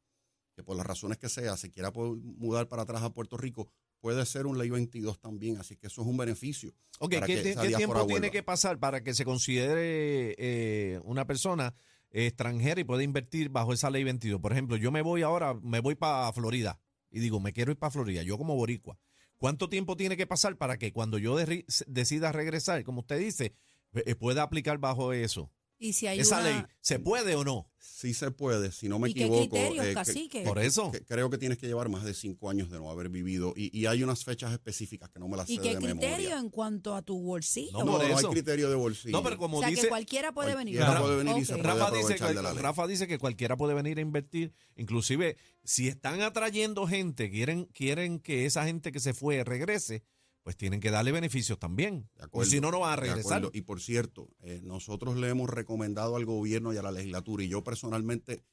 que 0.55 0.61
por 0.61 0.77
las 0.77 0.85
razones 0.85 1.17
que 1.17 1.27
sea, 1.27 1.57
se 1.57 1.71
quiera 1.71 1.91
mudar 1.91 2.67
para 2.67 2.83
atrás 2.83 3.01
a 3.01 3.11
Puerto 3.11 3.37
Rico, 3.37 3.71
puede 4.01 4.23
ser 4.27 4.45
un 4.45 4.59
ley 4.59 4.69
22 4.69 5.19
también, 5.19 5.57
así 5.57 5.77
que 5.77 5.87
eso 5.87 6.03
es 6.03 6.07
un 6.07 6.15
beneficio. 6.15 6.75
Ok, 6.99 7.15
para 7.15 7.25
¿qué, 7.25 7.41
que 7.41 7.49
esa 7.49 7.63
qué 7.63 7.73
tiempo 7.73 8.05
tiene 8.05 8.29
que 8.29 8.43
pasar 8.43 8.77
para 8.77 9.03
que 9.03 9.15
se 9.15 9.25
considere 9.25 10.35
eh, 10.37 10.99
una 11.03 11.25
persona 11.25 11.73
extranjera 12.11 12.81
y 12.81 12.83
pueda 12.83 13.01
invertir 13.01 13.49
bajo 13.49 13.73
esa 13.73 13.89
ley 13.89 14.03
22? 14.03 14.39
Por 14.39 14.51
ejemplo, 14.51 14.77
yo 14.77 14.91
me 14.91 15.01
voy 15.01 15.23
ahora, 15.23 15.55
me 15.55 15.79
voy 15.79 15.95
para 15.95 16.31
Florida 16.33 16.79
y 17.09 17.19
digo, 17.19 17.39
me 17.39 17.51
quiero 17.51 17.71
ir 17.71 17.79
para 17.79 17.89
Florida, 17.89 18.21
yo 18.21 18.37
como 18.37 18.55
boricua. 18.55 18.99
¿Cuánto 19.41 19.69
tiempo 19.69 19.97
tiene 19.97 20.17
que 20.17 20.27
pasar 20.27 20.55
para 20.55 20.77
que 20.77 20.93
cuando 20.93 21.17
yo 21.17 21.35
de- 21.35 21.65
decida 21.87 22.31
regresar, 22.31 22.83
como 22.83 22.99
usted 22.99 23.17
dice, 23.17 23.55
eh, 23.93 24.13
pueda 24.13 24.43
aplicar 24.43 24.77
bajo 24.77 25.13
eso? 25.13 25.51
Y 25.83 25.93
si 25.93 26.05
hay 26.05 26.19
Esa 26.19 26.39
una- 26.41 26.49
ley, 26.51 26.63
¿se 26.79 26.99
puede 26.99 27.35
o 27.35 27.43
no? 27.43 27.67
Sí 27.79 28.13
se 28.13 28.29
puede, 28.31 28.71
si 28.71 28.87
no 28.87 28.99
me 28.99 29.09
¿Y 29.09 29.13
qué 29.15 29.21
equivoco. 29.21 29.49
criterios, 29.49 29.85
eh, 29.85 29.89
que- 29.89 29.93
cacique? 29.95 30.41
Por 30.43 30.59
eso. 30.59 30.91
que 30.91 31.03
creo 31.03 31.29
que 31.31 31.37
tienes 31.39 31.57
que 31.57 31.65
llevar 31.67 31.89
más 31.89 32.03
de 32.03 32.13
cinco 32.13 32.49
años 32.51 32.69
de 32.69 32.77
no 32.77 32.89
haber 32.91 33.09
vivido 33.09 33.53
y, 33.55 33.75
y 33.77 33.87
hay 33.87 34.03
unas 34.03 34.23
fechas 34.23 34.51
específicas 34.53 35.09
que 35.09 35.19
no 35.19 35.27
me 35.27 35.37
las 35.37 35.47
sé 35.47 35.53
¿Y 35.53 35.57
qué 35.57 35.69
de 35.69 35.77
criterio 35.77 35.95
memoria. 35.95 36.37
en 36.39 36.49
cuanto 36.51 36.95
a 36.95 37.01
tu 37.01 37.19
bolsillo? 37.19 37.71
No, 37.83 37.85
No, 37.85 37.99
hay 37.99 38.13
criterio 38.25 38.69
de 38.69 38.75
bolsillo. 38.75 39.11
No, 39.11 39.23
pero 39.23 39.37
como 39.37 39.57
o 39.57 39.61
sea, 39.61 39.69
dice... 39.69 39.83
que 39.83 39.87
cualquiera 39.89 40.31
puede 40.33 40.55
venir. 40.55 40.77
Cualquiera 40.77 41.01
puede 41.01 41.15
venir 41.17 41.37
y 41.39 41.45
se 41.45 41.53
puede 41.53 41.63
Rafa 41.63 41.91
dice, 41.97 42.15
que, 42.15 42.23
de 42.25 42.33
la 42.41 42.53
ley. 42.53 42.61
Rafa 42.61 42.87
dice 42.87 43.07
que 43.07 43.17
cualquiera 43.17 43.57
puede 43.57 43.73
venir 43.73 43.97
a 43.97 44.01
invertir, 44.01 44.53
inclusive 44.75 45.37
si 45.63 45.87
están 45.87 46.21
atrayendo 46.21 46.87
gente, 46.87 47.29
quieren, 47.31 47.65
quieren 47.65 48.19
que 48.19 48.45
esa 48.45 48.65
gente 48.65 48.91
que 48.91 48.99
se 48.99 49.13
fue 49.15 49.43
regrese, 49.43 50.03
pues 50.43 50.57
tienen 50.57 50.79
que 50.79 50.89
darle 50.91 51.11
beneficios 51.11 51.59
también. 51.59 52.09
Acuerdo, 52.19 52.49
si 52.49 52.59
no, 52.61 52.71
no 52.71 52.79
van 52.79 52.93
a 52.93 52.95
regresar. 52.95 53.49
Y 53.53 53.61
por 53.61 53.79
cierto, 53.81 54.29
eh, 54.41 54.59
nosotros 54.63 55.15
le 55.17 55.29
hemos 55.29 55.49
recomendado 55.49 56.15
al 56.15 56.25
gobierno 56.25 56.73
y 56.73 56.77
a 56.77 56.81
la 56.81 56.91
legislatura, 56.91 57.43
y 57.43 57.47
yo 57.47 57.63
personalmente, 57.63 58.43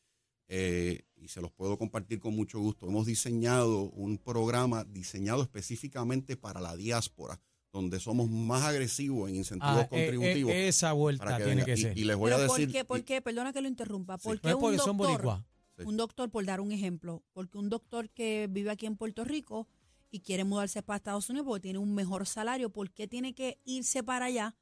eh, 0.49 1.02
y 1.16 1.28
se 1.28 1.40
los 1.40 1.50
puedo 1.52 1.78
compartir 1.78 2.21
con 2.21 2.35
mucho 2.35 2.59
gusto, 2.59 2.87
hemos 2.88 3.07
diseñado 3.07 3.83
un 3.90 4.18
programa 4.18 4.85
diseñado 4.85 5.42
específicamente 5.42 6.37
para 6.37 6.61
la 6.61 6.76
diáspora, 6.76 7.40
donde 7.73 8.00
somos 8.00 8.30
más 8.30 8.64
agresivos 8.64 9.28
en 9.28 9.37
incentivos 9.37 9.76
Ah, 9.76 9.80
eh, 9.83 9.85
eh, 9.85 10.07
contributivos. 10.07 10.52
esa 10.54 10.92
vuelta 10.92 11.25
para 11.25 11.37
que 11.38 11.45
tiene 11.45 11.57
venga. 11.62 11.66
que 11.75 11.80
Y- 11.80 11.83
ser. 11.83 11.99
Y, 11.99 12.04
les 12.04 12.16
voy 12.16 12.33
a 12.33 12.38
decir. 12.38 12.66
¿por 12.66 12.73
qué? 12.73 12.85
¿Por 12.85 12.99
y- 13.00 13.02
qué? 13.02 13.23
Perdona 13.23 13.52
que 13.52 13.61
lo 13.61 13.68
interrumpa. 13.68 14.16
Sí. 14.18 14.25
¿Por 14.25 14.37
No 14.37 14.40
qué 14.42 14.57
porque 14.57 14.78
son 14.78 14.97
doctor, 14.97 15.12
boricuas. 15.23 15.45
Sí. 15.76 15.85
un 15.87 15.97
doctor, 15.97 16.30
por 16.30 16.45
dar 16.45 16.61
un 16.61 16.73
ejemplo, 16.73 17.23
porque 17.33 17.57
un 17.59 17.68
doctor 17.68 18.09
que 18.11 18.49
vive 18.50 18.71
aquí 18.71 18.87
en 18.87 18.97
Puerto 18.97 19.25
Rico 19.25 19.68
y 20.10 20.20
quiere 20.20 20.44
mudarse 20.44 20.82
para 20.82 20.96
Estados 20.98 21.28
Unidos 21.30 21.46
porque 21.46 21.62
tiene 21.62 21.78
un 21.78 21.94
mejor 21.94 22.26
salario, 22.26 22.70
¿por 22.70 22.90
qué 22.90 23.06
tiene 23.08 23.34
que 23.34 23.58
irse 23.64 24.02
para 24.02 24.26
allá, 24.26 24.54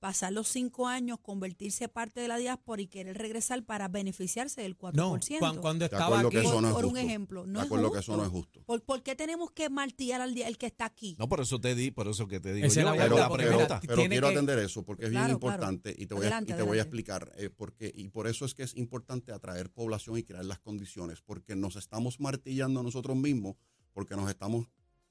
pasar 0.00 0.32
los 0.34 0.48
cinco 0.48 0.86
años, 0.86 1.18
convertirse 1.20 1.88
parte 1.88 2.20
de 2.20 2.28
la 2.28 2.36
diáspora 2.36 2.82
y 2.82 2.88
querer 2.88 3.16
regresar 3.16 3.64
para 3.64 3.88
beneficiarse 3.88 4.60
del 4.60 4.76
4%? 4.76 4.92
No, 4.94 5.18
cuan- 5.38 5.56
cuando 5.62 5.84
estaba 5.86 6.20
aquí, 6.20 6.36
por, 6.42 6.60
no 6.62 6.68
es 6.68 6.74
por 6.74 6.84
un 6.84 6.98
ejemplo, 6.98 7.46
no 7.46 7.62
es 7.62 7.68
justo. 7.68 7.92
que 7.92 7.98
eso 8.00 8.16
no 8.16 8.22
es 8.22 8.28
justo. 8.28 8.62
¿Por, 8.66 8.82
por 8.82 9.02
qué 9.02 9.14
tenemos 9.16 9.50
que 9.52 9.70
martillar 9.70 10.20
al 10.20 10.34
día- 10.34 10.46
el 10.48 10.58
que 10.58 10.66
está 10.66 10.84
aquí? 10.84 11.16
No, 11.18 11.26
por 11.26 11.40
eso 11.40 11.58
te 11.58 11.74
di, 11.74 11.90
por 11.90 12.06
eso 12.08 12.26
que 12.28 12.38
te 12.38 12.52
digo. 12.52 12.68
Yo, 12.68 12.82
la 12.82 12.92
pero 12.92 13.16
la 13.16 13.30
pregunta. 13.30 13.80
pero 13.80 13.96
quiero 14.06 14.26
que- 14.28 14.32
atender 14.34 14.58
eso 14.58 14.84
porque 14.84 15.04
es 15.06 15.10
Claro, 15.10 15.26
bien 15.28 15.38
claro. 15.38 15.54
importante 15.54 15.94
y 15.96 16.06
te 16.06 16.14
voy, 16.14 16.22
Adelante, 16.24 16.52
a, 16.52 16.56
y 16.56 16.58
te 16.58 16.62
voy 16.64 16.78
a 16.78 16.82
explicar 16.82 17.32
eh, 17.36 17.48
porque 17.48 17.90
y 17.94 18.08
por 18.08 18.26
eso 18.26 18.44
es 18.44 18.54
que 18.54 18.62
es 18.64 18.76
importante 18.76 19.32
atraer 19.32 19.70
población 19.70 20.18
y 20.18 20.22
crear 20.22 20.44
las 20.44 20.58
condiciones 20.58 21.22
porque 21.22 21.56
nos 21.56 21.76
estamos 21.76 22.20
martillando 22.20 22.80
a 22.80 22.82
nosotros 22.82 23.16
mismos 23.16 23.56
porque 23.94 24.16
nos 24.16 24.28
estamos 24.28 24.66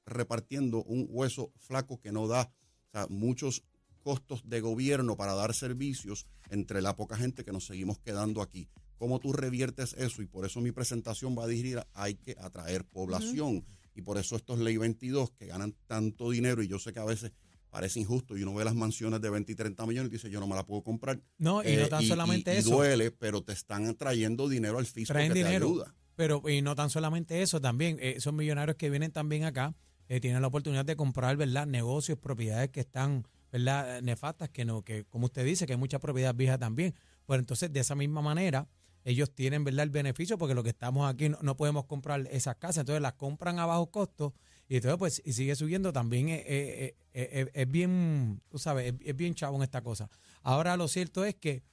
repartiendo 0.05 0.83
un 0.83 1.07
hueso 1.09 1.51
flaco 1.57 1.99
que 1.99 2.11
no 2.11 2.27
da 2.27 2.51
o 2.87 2.91
sea, 2.91 3.07
muchos 3.09 3.63
costos 4.01 4.41
de 4.47 4.59
gobierno 4.61 5.15
para 5.15 5.33
dar 5.33 5.53
servicios 5.53 6.25
entre 6.49 6.81
la 6.81 6.95
poca 6.95 7.15
gente 7.15 7.43
que 7.45 7.51
nos 7.51 7.65
seguimos 7.65 7.99
quedando 7.99 8.41
aquí. 8.41 8.67
¿Cómo 8.97 9.19
tú 9.19 9.33
reviertes 9.33 9.93
eso? 9.93 10.21
Y 10.21 10.27
por 10.27 10.45
eso 10.45 10.61
mi 10.61 10.71
presentación 10.71 11.35
va 11.37 11.45
a 11.45 11.47
dirigir 11.47 11.81
hay 11.93 12.15
que 12.15 12.35
atraer 12.39 12.85
población. 12.85 13.65
Y 13.95 14.01
por 14.01 14.17
eso 14.17 14.35
estos 14.35 14.59
ley 14.59 14.77
22 14.77 15.31
que 15.31 15.47
ganan 15.47 15.75
tanto 15.87 16.29
dinero 16.31 16.63
y 16.63 16.67
yo 16.67 16.79
sé 16.79 16.93
que 16.93 16.99
a 16.99 17.05
veces 17.05 17.31
parece 17.69 17.99
injusto 17.99 18.37
y 18.37 18.43
uno 18.43 18.53
ve 18.53 18.63
las 18.65 18.75
mansiones 18.75 19.19
de 19.21 19.29
20 19.29 19.51
y 19.51 19.55
30 19.55 19.85
millones 19.87 20.09
y 20.11 20.13
dice 20.13 20.29
yo 20.29 20.39
no 20.39 20.47
me 20.47 20.55
la 20.55 20.65
puedo 20.65 20.83
comprar. 20.83 21.19
No, 21.37 21.63
y 21.63 21.67
Eh, 21.67 21.77
no 21.81 21.87
tan 21.89 22.03
solamente 22.03 22.53
y 22.53 22.57
eso. 22.57 22.69
duele, 22.75 23.11
pero 23.11 23.41
te 23.41 23.53
están 23.53 23.95
trayendo 23.95 24.47
dinero 24.47 24.77
al 24.77 24.85
fisco 24.85 25.13
traen 25.13 25.31
que 25.33 25.39
dinero. 25.39 25.65
te 25.67 25.71
ayuda. 25.73 25.95
Pero 26.15 26.47
y 26.47 26.61
no 26.61 26.75
tan 26.75 26.89
solamente 26.89 27.41
eso, 27.41 27.59
también 27.59 27.97
eh, 27.99 28.13
esos 28.17 28.33
millonarios 28.33 28.77
que 28.77 28.89
vienen 28.89 29.11
también 29.11 29.43
acá 29.45 29.75
eh, 30.09 30.19
tienen 30.19 30.41
la 30.41 30.47
oportunidad 30.47 30.85
de 30.85 30.95
comprar, 30.95 31.37
¿verdad? 31.37 31.65
Negocios, 31.67 32.17
propiedades 32.17 32.69
que 32.69 32.81
están, 32.81 33.27
¿verdad? 33.51 34.01
Nefastas, 34.01 34.49
que 34.49 34.65
no, 34.65 34.83
que 34.83 35.05
como 35.05 35.25
usted 35.25 35.45
dice, 35.45 35.65
que 35.65 35.73
hay 35.73 35.79
mucha 35.79 35.99
propiedad 35.99 36.35
vieja 36.35 36.57
también. 36.57 36.93
Pues 37.25 37.39
entonces, 37.39 37.71
de 37.71 37.79
esa 37.79 37.95
misma 37.95 38.21
manera, 38.21 38.67
ellos 39.05 39.33
tienen, 39.33 39.63
¿verdad? 39.63 39.83
El 39.83 39.89
beneficio 39.89 40.37
porque 40.37 40.55
lo 40.55 40.63
que 40.63 40.69
estamos 40.69 41.11
aquí 41.11 41.29
no, 41.29 41.37
no 41.41 41.57
podemos 41.57 41.85
comprar 41.85 42.27
esas 42.31 42.55
casas, 42.55 42.79
entonces 42.79 43.01
las 43.01 43.13
compran 43.13 43.59
a 43.59 43.65
bajo 43.65 43.91
costo 43.91 44.33
y 44.67 44.77
entonces 44.77 44.97
pues 44.97 45.21
y 45.25 45.33
sigue 45.33 45.55
subiendo 45.55 45.91
también 45.91 46.29
eh, 46.29 46.43
eh, 46.47 46.95
eh, 47.13 47.51
es 47.53 47.69
bien, 47.69 48.41
tú 48.49 48.57
sabes, 48.57 48.93
es, 48.93 48.99
es 49.05 49.15
bien 49.15 49.35
chavo 49.35 49.57
en 49.57 49.63
esta 49.63 49.81
cosa. 49.81 50.09
Ahora 50.41 50.77
lo 50.77 50.87
cierto 50.87 51.25
es 51.25 51.35
que 51.35 51.63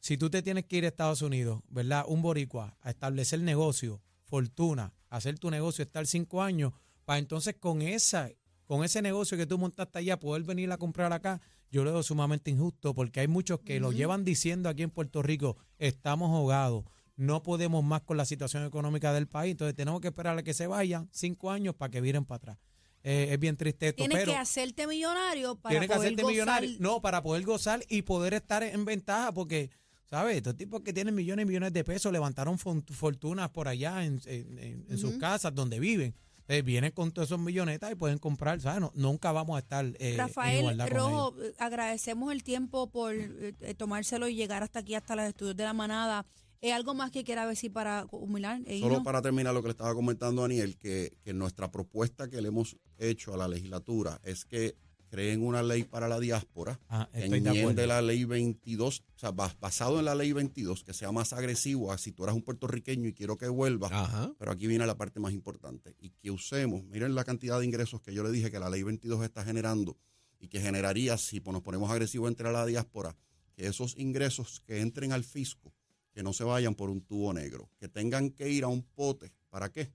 si 0.00 0.16
tú 0.16 0.30
te 0.30 0.42
tienes 0.42 0.64
que 0.64 0.78
ir 0.78 0.84
a 0.84 0.88
Estados 0.88 1.20
Unidos, 1.20 1.62
¿verdad? 1.68 2.04
Un 2.08 2.22
boricua, 2.22 2.76
a 2.80 2.90
establecer 2.90 3.40
negocio, 3.40 4.00
fortuna, 4.24 4.94
hacer 5.10 5.38
tu 5.38 5.50
negocio, 5.50 5.82
estar 5.82 6.06
cinco 6.06 6.42
años, 6.42 6.72
para 7.04 7.18
entonces 7.18 7.54
con 7.58 7.82
esa, 7.82 8.30
con 8.64 8.84
ese 8.84 9.02
negocio 9.02 9.36
que 9.36 9.46
tú 9.46 9.58
montaste 9.58 9.98
allá, 9.98 10.18
poder 10.18 10.42
venir 10.44 10.70
a 10.72 10.78
comprar 10.78 11.12
acá, 11.12 11.40
yo 11.70 11.84
lo 11.84 11.92
veo 11.92 12.02
sumamente 12.02 12.50
injusto, 12.50 12.94
porque 12.94 13.20
hay 13.20 13.28
muchos 13.28 13.60
que 13.60 13.78
lo 13.80 13.92
llevan 13.92 14.24
diciendo 14.24 14.68
aquí 14.68 14.82
en 14.82 14.90
Puerto 14.90 15.22
Rico, 15.22 15.56
estamos 15.78 16.30
ahogados, 16.30 16.84
no 17.16 17.42
podemos 17.42 17.84
más 17.84 18.02
con 18.02 18.16
la 18.16 18.24
situación 18.24 18.64
económica 18.64 19.12
del 19.12 19.26
país, 19.28 19.52
entonces 19.52 19.76
tenemos 19.76 20.00
que 20.00 20.08
esperar 20.08 20.36
a 20.38 20.42
que 20.42 20.54
se 20.54 20.66
vayan 20.66 21.08
cinco 21.12 21.50
años 21.50 21.74
para 21.74 21.90
que 21.90 22.00
viren 22.00 22.24
para 22.24 22.36
atrás. 22.36 22.58
Eh, 23.02 23.28
es 23.30 23.38
bien 23.38 23.56
triste 23.56 23.88
esto, 23.88 23.96
Tienes 24.02 24.18
pero 24.18 24.32
que 24.32 24.38
hacerte 24.38 24.86
millonario 24.86 25.54
para 25.56 25.70
tienes 25.72 25.88
que 25.88 25.94
poder 25.94 26.08
hacerte 26.08 26.22
gozar. 26.22 26.32
millonario. 26.34 26.76
No, 26.80 27.00
para 27.00 27.22
poder 27.22 27.44
gozar 27.44 27.82
y 27.88 28.02
poder 28.02 28.34
estar 28.34 28.62
en 28.62 28.84
ventaja, 28.84 29.32
porque, 29.32 29.70
¿sabes? 30.04 30.36
Estos 30.36 30.56
tipos 30.56 30.82
que 30.82 30.92
tienen 30.92 31.14
millones 31.14 31.44
y 31.44 31.46
millones 31.46 31.72
de 31.72 31.82
pesos 31.84 32.12
levantaron 32.12 32.58
fortunas 32.58 33.48
por 33.50 33.68
allá 33.68 34.04
en, 34.04 34.20
en- 34.26 34.58
en- 34.58 34.86
en 34.88 34.98
sus 34.98 35.14
casas 35.18 35.54
donde 35.54 35.78
viven. 35.80 36.14
Entonces 36.50 36.64
vienen 36.64 36.90
con 36.90 37.12
todos 37.12 37.28
esos 37.28 37.38
millonetas 37.38 37.92
y 37.92 37.94
pueden 37.94 38.18
comprar, 38.18 38.60
¿sabes? 38.60 38.80
No- 38.80 38.90
nunca 38.96 39.30
vamos 39.30 39.54
a 39.54 39.60
estar 39.60 39.84
eh, 39.86 39.96
en 40.00 40.18
Rafael 40.18 40.58
igualdad 40.58 40.88
con 40.88 40.96
ellos. 40.96 41.08
Rojo, 41.10 41.42
eh, 41.44 41.54
agradecemos 41.58 42.32
el 42.32 42.42
tiempo 42.42 42.90
por 42.90 43.14
eh, 43.14 43.54
eh, 43.60 43.74
tomárselo 43.74 44.26
y 44.28 44.34
llegar 44.34 44.64
hasta 44.64 44.80
aquí, 44.80 44.96
hasta 44.96 45.14
los 45.14 45.26
estudios 45.26 45.56
de 45.56 45.62
la 45.64 45.72
manada. 45.74 46.26
¿Es 46.60 46.72
algo 46.74 46.92
más 46.92 47.12
que 47.12 47.22
quiera 47.22 47.46
decir 47.46 47.72
para 47.72 48.04
culminar? 48.06 48.60
Eh, 48.66 48.80
Solo 48.80 49.02
para 49.04 49.22
terminar 49.22 49.54
lo 49.54 49.62
que 49.62 49.68
le 49.68 49.72
estaba 49.72 49.94
comentando 49.94 50.42
a 50.42 50.48
Daniel, 50.48 50.76
que, 50.76 51.16
que 51.22 51.32
nuestra 51.32 51.70
propuesta 51.70 52.28
que 52.28 52.42
le 52.42 52.48
hemos 52.48 52.76
hecho 52.98 53.32
a 53.32 53.36
la 53.36 53.46
legislatura 53.46 54.20
es 54.24 54.44
que 54.44 54.74
creen 55.10 55.42
una 55.44 55.62
ley 55.62 55.84
para 55.84 56.08
la 56.08 56.18
diáspora, 56.20 56.80
Ah, 56.88 57.08
que 57.12 57.28
enmiende 57.50 57.86
la 57.88 58.00
ley 58.00 58.24
22, 58.24 59.00
o 59.00 59.18
sea, 59.18 59.32
bas- 59.32 59.58
basado 59.60 59.98
en 59.98 60.04
la 60.04 60.14
ley 60.14 60.32
22, 60.32 60.84
que 60.84 60.94
sea 60.94 61.10
más 61.12 61.32
agresivo 61.32 61.92
a 61.92 61.98
si 61.98 62.12
tú 62.12 62.22
eres 62.24 62.34
un 62.36 62.42
puertorriqueño 62.42 63.08
y 63.08 63.12
quiero 63.12 63.36
que 63.36 63.48
vuelvas, 63.48 63.90
Ajá. 63.92 64.32
pero 64.38 64.52
aquí 64.52 64.66
viene 64.68 64.86
la 64.86 64.96
parte 64.96 65.18
más 65.20 65.32
importante, 65.32 65.94
y 65.98 66.10
que 66.10 66.30
usemos, 66.30 66.84
miren 66.84 67.14
la 67.14 67.24
cantidad 67.24 67.58
de 67.58 67.66
ingresos 67.66 68.00
que 68.00 68.14
yo 68.14 68.22
le 68.22 68.30
dije 68.30 68.50
que 68.50 68.58
la 68.60 68.70
ley 68.70 68.82
22 68.84 69.22
está 69.24 69.44
generando 69.44 69.96
y 70.38 70.48
que 70.48 70.60
generaría 70.60 71.18
si 71.18 71.40
nos 71.40 71.60
ponemos 71.62 71.90
agresivos 71.90 72.28
entre 72.28 72.50
la 72.52 72.64
diáspora, 72.64 73.16
que 73.56 73.66
esos 73.66 73.96
ingresos 73.98 74.60
que 74.60 74.80
entren 74.80 75.12
al 75.12 75.24
fisco, 75.24 75.74
que 76.12 76.22
no 76.22 76.32
se 76.32 76.44
vayan 76.44 76.74
por 76.74 76.88
un 76.88 77.00
tubo 77.02 77.32
negro, 77.32 77.68
que 77.78 77.88
tengan 77.88 78.30
que 78.30 78.48
ir 78.48 78.64
a 78.64 78.68
un 78.68 78.82
pote, 78.82 79.32
¿para 79.50 79.70
qué? 79.70 79.90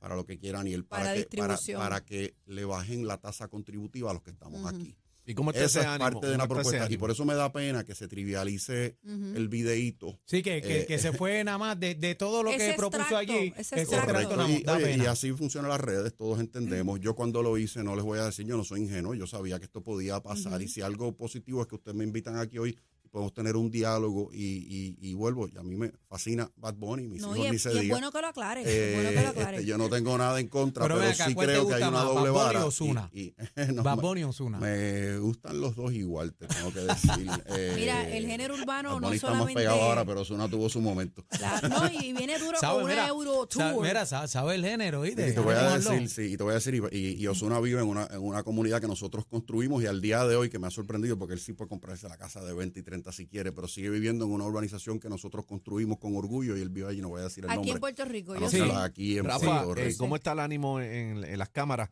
Para 0.00 0.16
lo 0.16 0.24
que 0.26 0.38
quiera 0.38 0.58
Aniel, 0.60 0.84
para, 0.84 1.04
Para 1.04 1.14
que, 1.14 1.36
para, 1.36 1.58
para 1.76 2.04
que 2.04 2.34
le 2.46 2.64
bajen 2.64 3.06
la 3.06 3.18
tasa 3.18 3.46
contributiva 3.46 4.10
a 4.10 4.14
los 4.14 4.22
que 4.22 4.30
estamos 4.30 4.66
aquí. 4.66 4.96
¿Y 5.26 5.34
cómo 5.34 5.50
está 5.50 5.62
Esa 5.64 5.80
es 5.82 5.86
ánimo? 5.86 5.98
parte 6.20 6.26
de 6.26 6.32
¿Cómo 6.32 6.38
la 6.38 6.44
está 6.44 6.44
ese 6.44 6.48
propuesta 6.70 6.94
y 6.94 6.96
por 6.96 7.10
eso 7.10 7.24
me 7.24 7.34
da 7.34 7.52
pena 7.52 7.84
que 7.84 7.94
se 7.94 8.08
trivialice 8.08 8.96
el 9.04 9.48
videíto. 9.48 10.18
Sí, 10.24 10.42
que, 10.42 10.60
que, 10.62 10.80
Eh, 10.80 10.86
que 10.86 10.98
se 10.98 11.12
fue 11.12 11.44
nada 11.44 11.58
más 11.58 11.78
de, 11.78 11.94
de 11.94 12.14
todo 12.16 12.42
lo 12.42 12.50
que 12.50 12.74
propuso 12.76 13.16
allí. 13.16 13.52
ese 13.56 13.60
ese 13.60 13.80
extracto. 13.82 14.10
extracto 14.10 14.36
Correcto. 14.36 14.60
Y, 14.60 14.64
da 14.64 14.76
oye, 14.76 14.96
y 14.96 15.06
así 15.06 15.30
funcionan 15.32 15.68
las 15.70 15.80
redes, 15.80 16.16
todos 16.16 16.40
entendemos. 16.40 16.98
Yo 17.00 17.14
cuando 17.14 17.42
lo 17.42 17.58
hice, 17.58 17.84
no 17.84 17.94
les 17.94 18.04
voy 18.04 18.18
a 18.18 18.24
decir, 18.24 18.46
yo 18.46 18.56
no 18.56 18.64
soy 18.64 18.80
ingenuo, 18.80 19.14
yo 19.14 19.26
sabía 19.26 19.58
que 19.58 19.66
esto 19.66 19.82
podía 19.84 20.20
pasar. 20.20 20.62
Y 20.62 20.68
si 20.68 20.80
algo 20.80 21.14
positivo 21.14 21.60
es 21.60 21.68
que 21.68 21.74
ustedes 21.76 21.96
me 21.96 22.04
invitan 22.04 22.36
aquí 22.36 22.58
hoy 22.58 22.76
podemos 23.10 23.32
tener 23.34 23.56
un 23.56 23.70
diálogo 23.70 24.30
y, 24.32 24.96
y, 25.00 25.10
y 25.10 25.14
vuelvo. 25.14 25.48
Y 25.48 25.56
a 25.58 25.62
mí 25.62 25.76
me 25.76 25.92
fascina 26.08 26.50
Bad 26.56 26.74
Bunny, 26.76 27.08
mis 27.08 27.22
No, 27.22 27.34
hijos 27.36 27.46
y 27.46 27.50
ni 27.50 27.56
es, 27.56 27.62
se 27.62 27.72
y 27.72 27.76
es 27.76 27.80
diga. 27.82 27.94
bueno 27.94 28.12
que 28.12 28.20
lo 28.20 28.26
aclares. 28.28 28.66
Eh, 28.66 28.90
es 28.90 28.94
bueno 28.94 29.08
que 29.10 29.14
lo 29.14 29.20
este, 29.28 29.40
aclares. 29.40 29.66
yo 29.66 29.78
no 29.78 29.88
tengo 29.88 30.16
nada 30.18 30.38
en 30.40 30.48
contra, 30.48 30.84
Pero 30.84 30.96
pero, 30.98 31.10
acá, 31.10 31.26
sí 31.26 31.34
¿cuál 31.34 31.46
te 31.48 31.52
creo 31.54 31.68
que 31.68 31.74
hay 31.74 31.82
una 31.82 31.90
más, 31.90 32.04
doble 32.04 32.30
Bad 32.30 32.32
Bunny 32.32 32.44
vara. 32.54 32.64
o 32.64 32.68
Ozuna? 32.68 33.10
y- 33.12 33.20
y- 33.22 33.34
no, 33.74 33.82
Bad 33.82 33.96
me- 33.96 34.02
Bunny 34.02 34.22
o 34.24 34.28
Ozuna. 34.28 34.58
Me 34.58 35.18
gustan 35.18 35.60
los 35.60 35.74
dos 35.76 35.92
igual, 35.92 36.34
te 36.34 36.46
tengo 36.46 36.72
que 36.72 36.80
decir. 36.80 37.30
Eh, 37.46 37.72
Mira, 37.76 38.08
el 38.08 38.26
género 38.26 38.54
urbano 38.54 38.90
Bad 38.90 39.00
no 39.00 39.06
Bunny 39.06 39.16
está 39.16 39.26
solamente- 39.28 39.54
más 39.54 39.62
pegado 39.62 39.82
ahora, 39.82 40.04
pero 40.04 40.20
Ozuna 40.20 40.48
tuvo 40.48 40.68
su 40.68 40.80
momento. 40.80 41.24
Claro, 41.30 41.68
no, 41.68 41.90
y 41.90 42.12
viene 42.12 42.38
duro 42.38 42.58
con 42.60 42.84
una 42.84 42.88
Mira, 42.92 43.08
Euro 43.08 43.48
sabe- 43.50 43.72
Tour. 43.74 43.86
mira, 43.86 44.06
sabe, 44.06 44.28
sabe 44.28 44.54
el 44.54 44.64
género, 44.64 45.00
¿viste? 45.02 45.28
Y 45.30 45.34
te 45.34 45.40
voy 45.40 45.54
a 45.54 45.78
decir, 45.78 46.08
sí, 46.08 46.22
y 46.32 46.36
te 46.36 46.42
voy 46.44 46.52
a 46.52 46.54
decir, 46.54 46.74
y, 46.74 46.96
y, 46.96 47.14
y 47.22 47.26
Ozuna 47.26 47.58
vive 47.60 47.80
en 47.80 47.88
una, 47.88 48.06
en 48.10 48.20
una 48.20 48.42
comunidad 48.42 48.80
que 48.80 48.86
nosotros 48.88 49.24
construimos 49.26 49.82
y 49.82 49.86
al 49.86 50.00
día 50.00 50.24
de 50.26 50.36
hoy 50.36 50.48
que 50.50 50.58
me 50.58 50.66
ha 50.66 50.70
sorprendido 50.70 51.18
porque 51.18 51.34
él 51.34 51.40
sí 51.40 51.52
puede 51.54 51.68
comprarse 51.68 52.08
la 52.08 52.16
casa 52.16 52.42
de 52.44 52.52
20 52.52 52.80
y 52.80 52.82
30 52.82 52.99
si 53.12 53.26
quiere, 53.26 53.52
pero 53.52 53.66
sigue 53.68 53.90
viviendo 53.90 54.24
en 54.24 54.32
una 54.32 54.44
urbanización 54.44 55.00
que 55.00 55.08
nosotros 55.08 55.46
construimos 55.46 55.98
con 55.98 56.16
orgullo 56.16 56.56
y 56.56 56.60
él 56.60 56.68
vive 56.68 56.88
allí, 56.88 57.00
no 57.00 57.08
voy 57.08 57.20
a 57.20 57.24
decir 57.24 57.44
el 57.44 57.50
Aquí 57.50 57.56
nombre. 57.56 57.72
en 57.72 57.80
Puerto 57.80 58.04
Rico. 58.04 58.36
Yo 58.36 58.48
ser 58.48 58.70
aquí 58.72 59.18
en 59.18 59.24
Rafa, 59.24 59.64
Puerto 59.64 59.80
eh, 59.80 59.84
Rico. 59.86 59.98
¿cómo 59.98 60.16
está 60.16 60.32
el 60.32 60.40
ánimo 60.40 60.80
en, 60.80 61.24
en 61.24 61.38
las 61.38 61.48
cámaras 61.48 61.90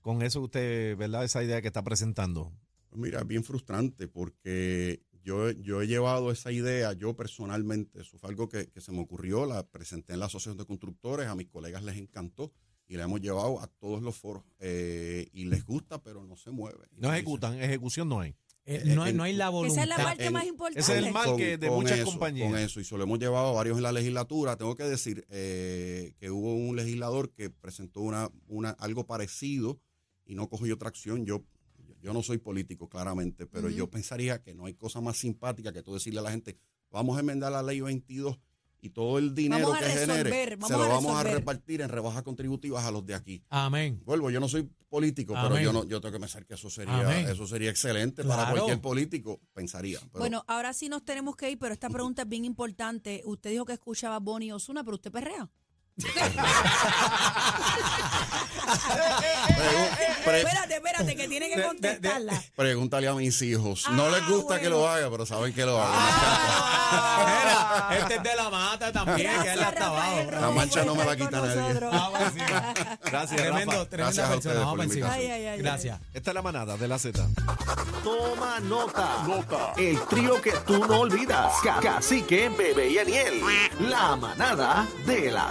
con 0.00 0.22
eso 0.22 0.40
que 0.40 0.44
usted, 0.44 0.96
verdad, 0.96 1.24
esa 1.24 1.42
idea 1.42 1.60
que 1.62 1.68
está 1.68 1.82
presentando? 1.82 2.52
Mira, 2.92 3.20
es 3.20 3.26
bien 3.26 3.44
frustrante 3.44 4.08
porque 4.08 5.02
yo, 5.22 5.50
yo 5.50 5.82
he 5.82 5.86
llevado 5.86 6.30
esa 6.30 6.50
idea, 6.50 6.92
yo 6.92 7.14
personalmente, 7.14 8.00
eso 8.00 8.18
fue 8.18 8.30
algo 8.30 8.48
que, 8.48 8.68
que 8.68 8.80
se 8.80 8.92
me 8.92 9.00
ocurrió, 9.00 9.46
la 9.46 9.66
presenté 9.66 10.14
en 10.14 10.20
la 10.20 10.26
Asociación 10.26 10.56
de 10.56 10.64
Constructores, 10.66 11.28
a 11.28 11.34
mis 11.34 11.48
colegas 11.48 11.82
les 11.84 11.96
encantó 11.96 12.52
y 12.88 12.96
la 12.96 13.04
hemos 13.04 13.20
llevado 13.20 13.60
a 13.60 13.68
todos 13.68 14.02
los 14.02 14.16
foros 14.16 14.42
eh, 14.58 15.28
y 15.32 15.44
les 15.44 15.64
gusta, 15.64 16.02
pero 16.02 16.24
no 16.24 16.36
se 16.36 16.50
mueve. 16.50 16.88
No 16.96 17.12
ejecutan, 17.12 17.60
ejecución 17.60 18.08
no 18.08 18.20
hay. 18.20 18.34
Eh, 18.66 18.82
no, 18.94 19.02
hay, 19.02 19.12
no 19.12 19.22
hay 19.22 19.32
la 19.32 19.48
voluntad. 19.48 19.82
Esa 19.82 19.92
es 19.92 19.98
la 19.98 20.04
parte 20.04 20.26
en- 20.26 20.32
más 20.32 20.46
importante. 20.46 20.80
ese 20.80 20.98
es 20.98 21.06
el 21.06 21.12
mal 21.12 21.36
que 21.36 21.58
de 21.58 21.70
muchas 21.70 21.98
eso, 21.98 22.10
compañías. 22.10 22.50
Con 22.50 22.58
eso, 22.58 22.80
y 22.80 22.84
se 22.84 22.96
lo 22.96 23.02
hemos 23.02 23.18
llevado 23.18 23.48
a 23.48 23.52
varios 23.52 23.76
en 23.78 23.82
la 23.82 23.92
legislatura. 23.92 24.56
Tengo 24.56 24.76
que 24.76 24.84
decir 24.84 25.26
eh, 25.30 26.14
que 26.18 26.30
hubo 26.30 26.54
un 26.54 26.76
legislador 26.76 27.32
que 27.32 27.50
presentó 27.50 28.00
una, 28.00 28.30
una, 28.46 28.70
algo 28.70 29.06
parecido 29.06 29.80
y 30.24 30.34
no 30.34 30.48
cogió 30.48 30.76
tracción. 30.78 31.24
Yo, 31.24 31.44
yo 32.00 32.12
no 32.12 32.22
soy 32.22 32.38
político, 32.38 32.88
claramente, 32.88 33.46
pero 33.46 33.70
yo 33.70 33.90
pensaría 33.90 34.42
que 34.42 34.54
no 34.54 34.66
hay 34.66 34.74
cosa 34.74 35.00
más 35.00 35.16
simpática 35.16 35.72
que 35.72 35.82
tú 35.82 35.92
decirle 35.94 36.20
a 36.20 36.22
la 36.22 36.30
gente, 36.30 36.56
vamos 36.90 37.16
a 37.16 37.20
enmendar 37.20 37.50
la 37.52 37.62
ley 37.62 37.80
22 37.80 38.38
y 38.82 38.90
todo 38.90 39.18
el 39.18 39.34
dinero 39.34 39.72
que 39.72 39.84
genere 39.84 40.22
resolver, 40.24 40.58
se 40.66 40.72
lo 40.72 40.82
a 40.84 40.88
vamos 40.88 41.16
a 41.16 41.22
repartir 41.22 41.80
en 41.82 41.88
rebajas 41.88 42.22
contributivas 42.22 42.84
a 42.84 42.90
los 42.90 43.04
de 43.04 43.14
aquí. 43.14 43.42
Amén. 43.50 44.00
Vuelvo, 44.04 44.30
yo 44.30 44.40
no 44.40 44.48
soy 44.48 44.68
político, 44.88 45.34
pero 45.40 45.58
yo 45.60 45.72
no, 45.72 45.84
yo 45.84 46.00
tengo 46.00 46.12
que 46.14 46.20
pensar 46.20 46.44
que 46.46 46.54
eso 46.54 46.68
sería, 46.70 47.00
Amén. 47.00 47.28
eso 47.28 47.46
sería 47.46 47.70
excelente 47.70 48.24
para 48.24 48.50
cualquier 48.50 48.80
político, 48.80 49.40
pensaría. 49.52 49.98
pero- 50.00 50.18
Bueno, 50.18 50.44
ahora 50.48 50.72
sí 50.72 50.88
nos 50.88 51.04
tenemos 51.04 51.36
que 51.36 51.50
ir, 51.50 51.58
pero 51.58 51.72
esta 51.72 51.88
pregunta 51.88 52.22
es 52.22 52.28
bien 52.28 52.44
importante. 52.44 53.22
Usted 53.24 53.50
dijo 53.50 53.64
que 53.64 53.74
escuchaba 53.74 54.18
Bonnie 54.18 54.48
y 54.48 54.52
Osuna, 54.52 54.82
pero 54.82 54.96
usted 54.96 55.12
perrea. 55.12 55.48
Espérate, 60.26 60.74
espérate, 60.74 61.16
que 61.16 61.28
tiene 61.28 61.48
que 61.50 61.62
contestarla. 61.62 62.42
Pregúntale 62.54 63.08
a 63.08 63.14
mis 63.14 63.40
hijos. 63.42 63.86
No 63.90 64.10
les 64.10 64.26
gusta 64.28 64.56
Ah, 64.56 64.60
que 64.60 64.68
lo 64.68 64.88
haga, 64.88 65.08
pero 65.10 65.24
saben 65.26 65.52
que 65.54 65.64
lo 65.64 65.80
haga. 65.80 65.96
Mira, 67.26 67.88
este 68.00 68.14
es 68.16 68.22
de 68.22 68.34
la 68.36 68.50
mata 68.50 68.92
también, 68.92 69.42
que 69.42 69.52
él 69.52 69.62
hasta 69.62 69.86
abajo. 69.86 70.30
La 70.40 70.50
mancha 70.50 70.84
no 70.84 70.94
me 70.94 71.04
la 71.04 71.16
quita 71.16 71.40
nadie. 71.40 71.68
encima. 71.70 72.74
Gracias, 73.04 73.40
Tremendo, 73.40 73.72
Rafa. 73.72 73.86
tremenda 73.90 74.28
persona. 74.28 74.60
Vamos 74.60 74.84
encima. 74.86 75.12
Ay, 75.12 75.24
ay, 75.26 75.30
ay, 75.32 75.46
ay. 75.46 75.58
Gracias. 75.58 76.00
Esta 76.14 76.30
es 76.30 76.34
la 76.34 76.42
manada 76.42 76.76
de 76.76 76.88
la 76.88 76.98
Z. 76.98 77.26
Toma 78.04 78.60
nota. 78.60 79.08
Nota. 79.26 79.72
El 79.76 80.00
trío 80.06 80.40
que 80.40 80.52
tú 80.66 80.84
no 80.86 81.00
olvidas. 81.00 81.52
Ca- 81.62 81.80
Cacique, 81.80 82.48
Bebé 82.50 82.88
y 82.90 82.98
Aniel. 82.98 83.40
La 83.80 84.16
manada 84.16 84.86
de 85.06 85.30
la 85.30 85.48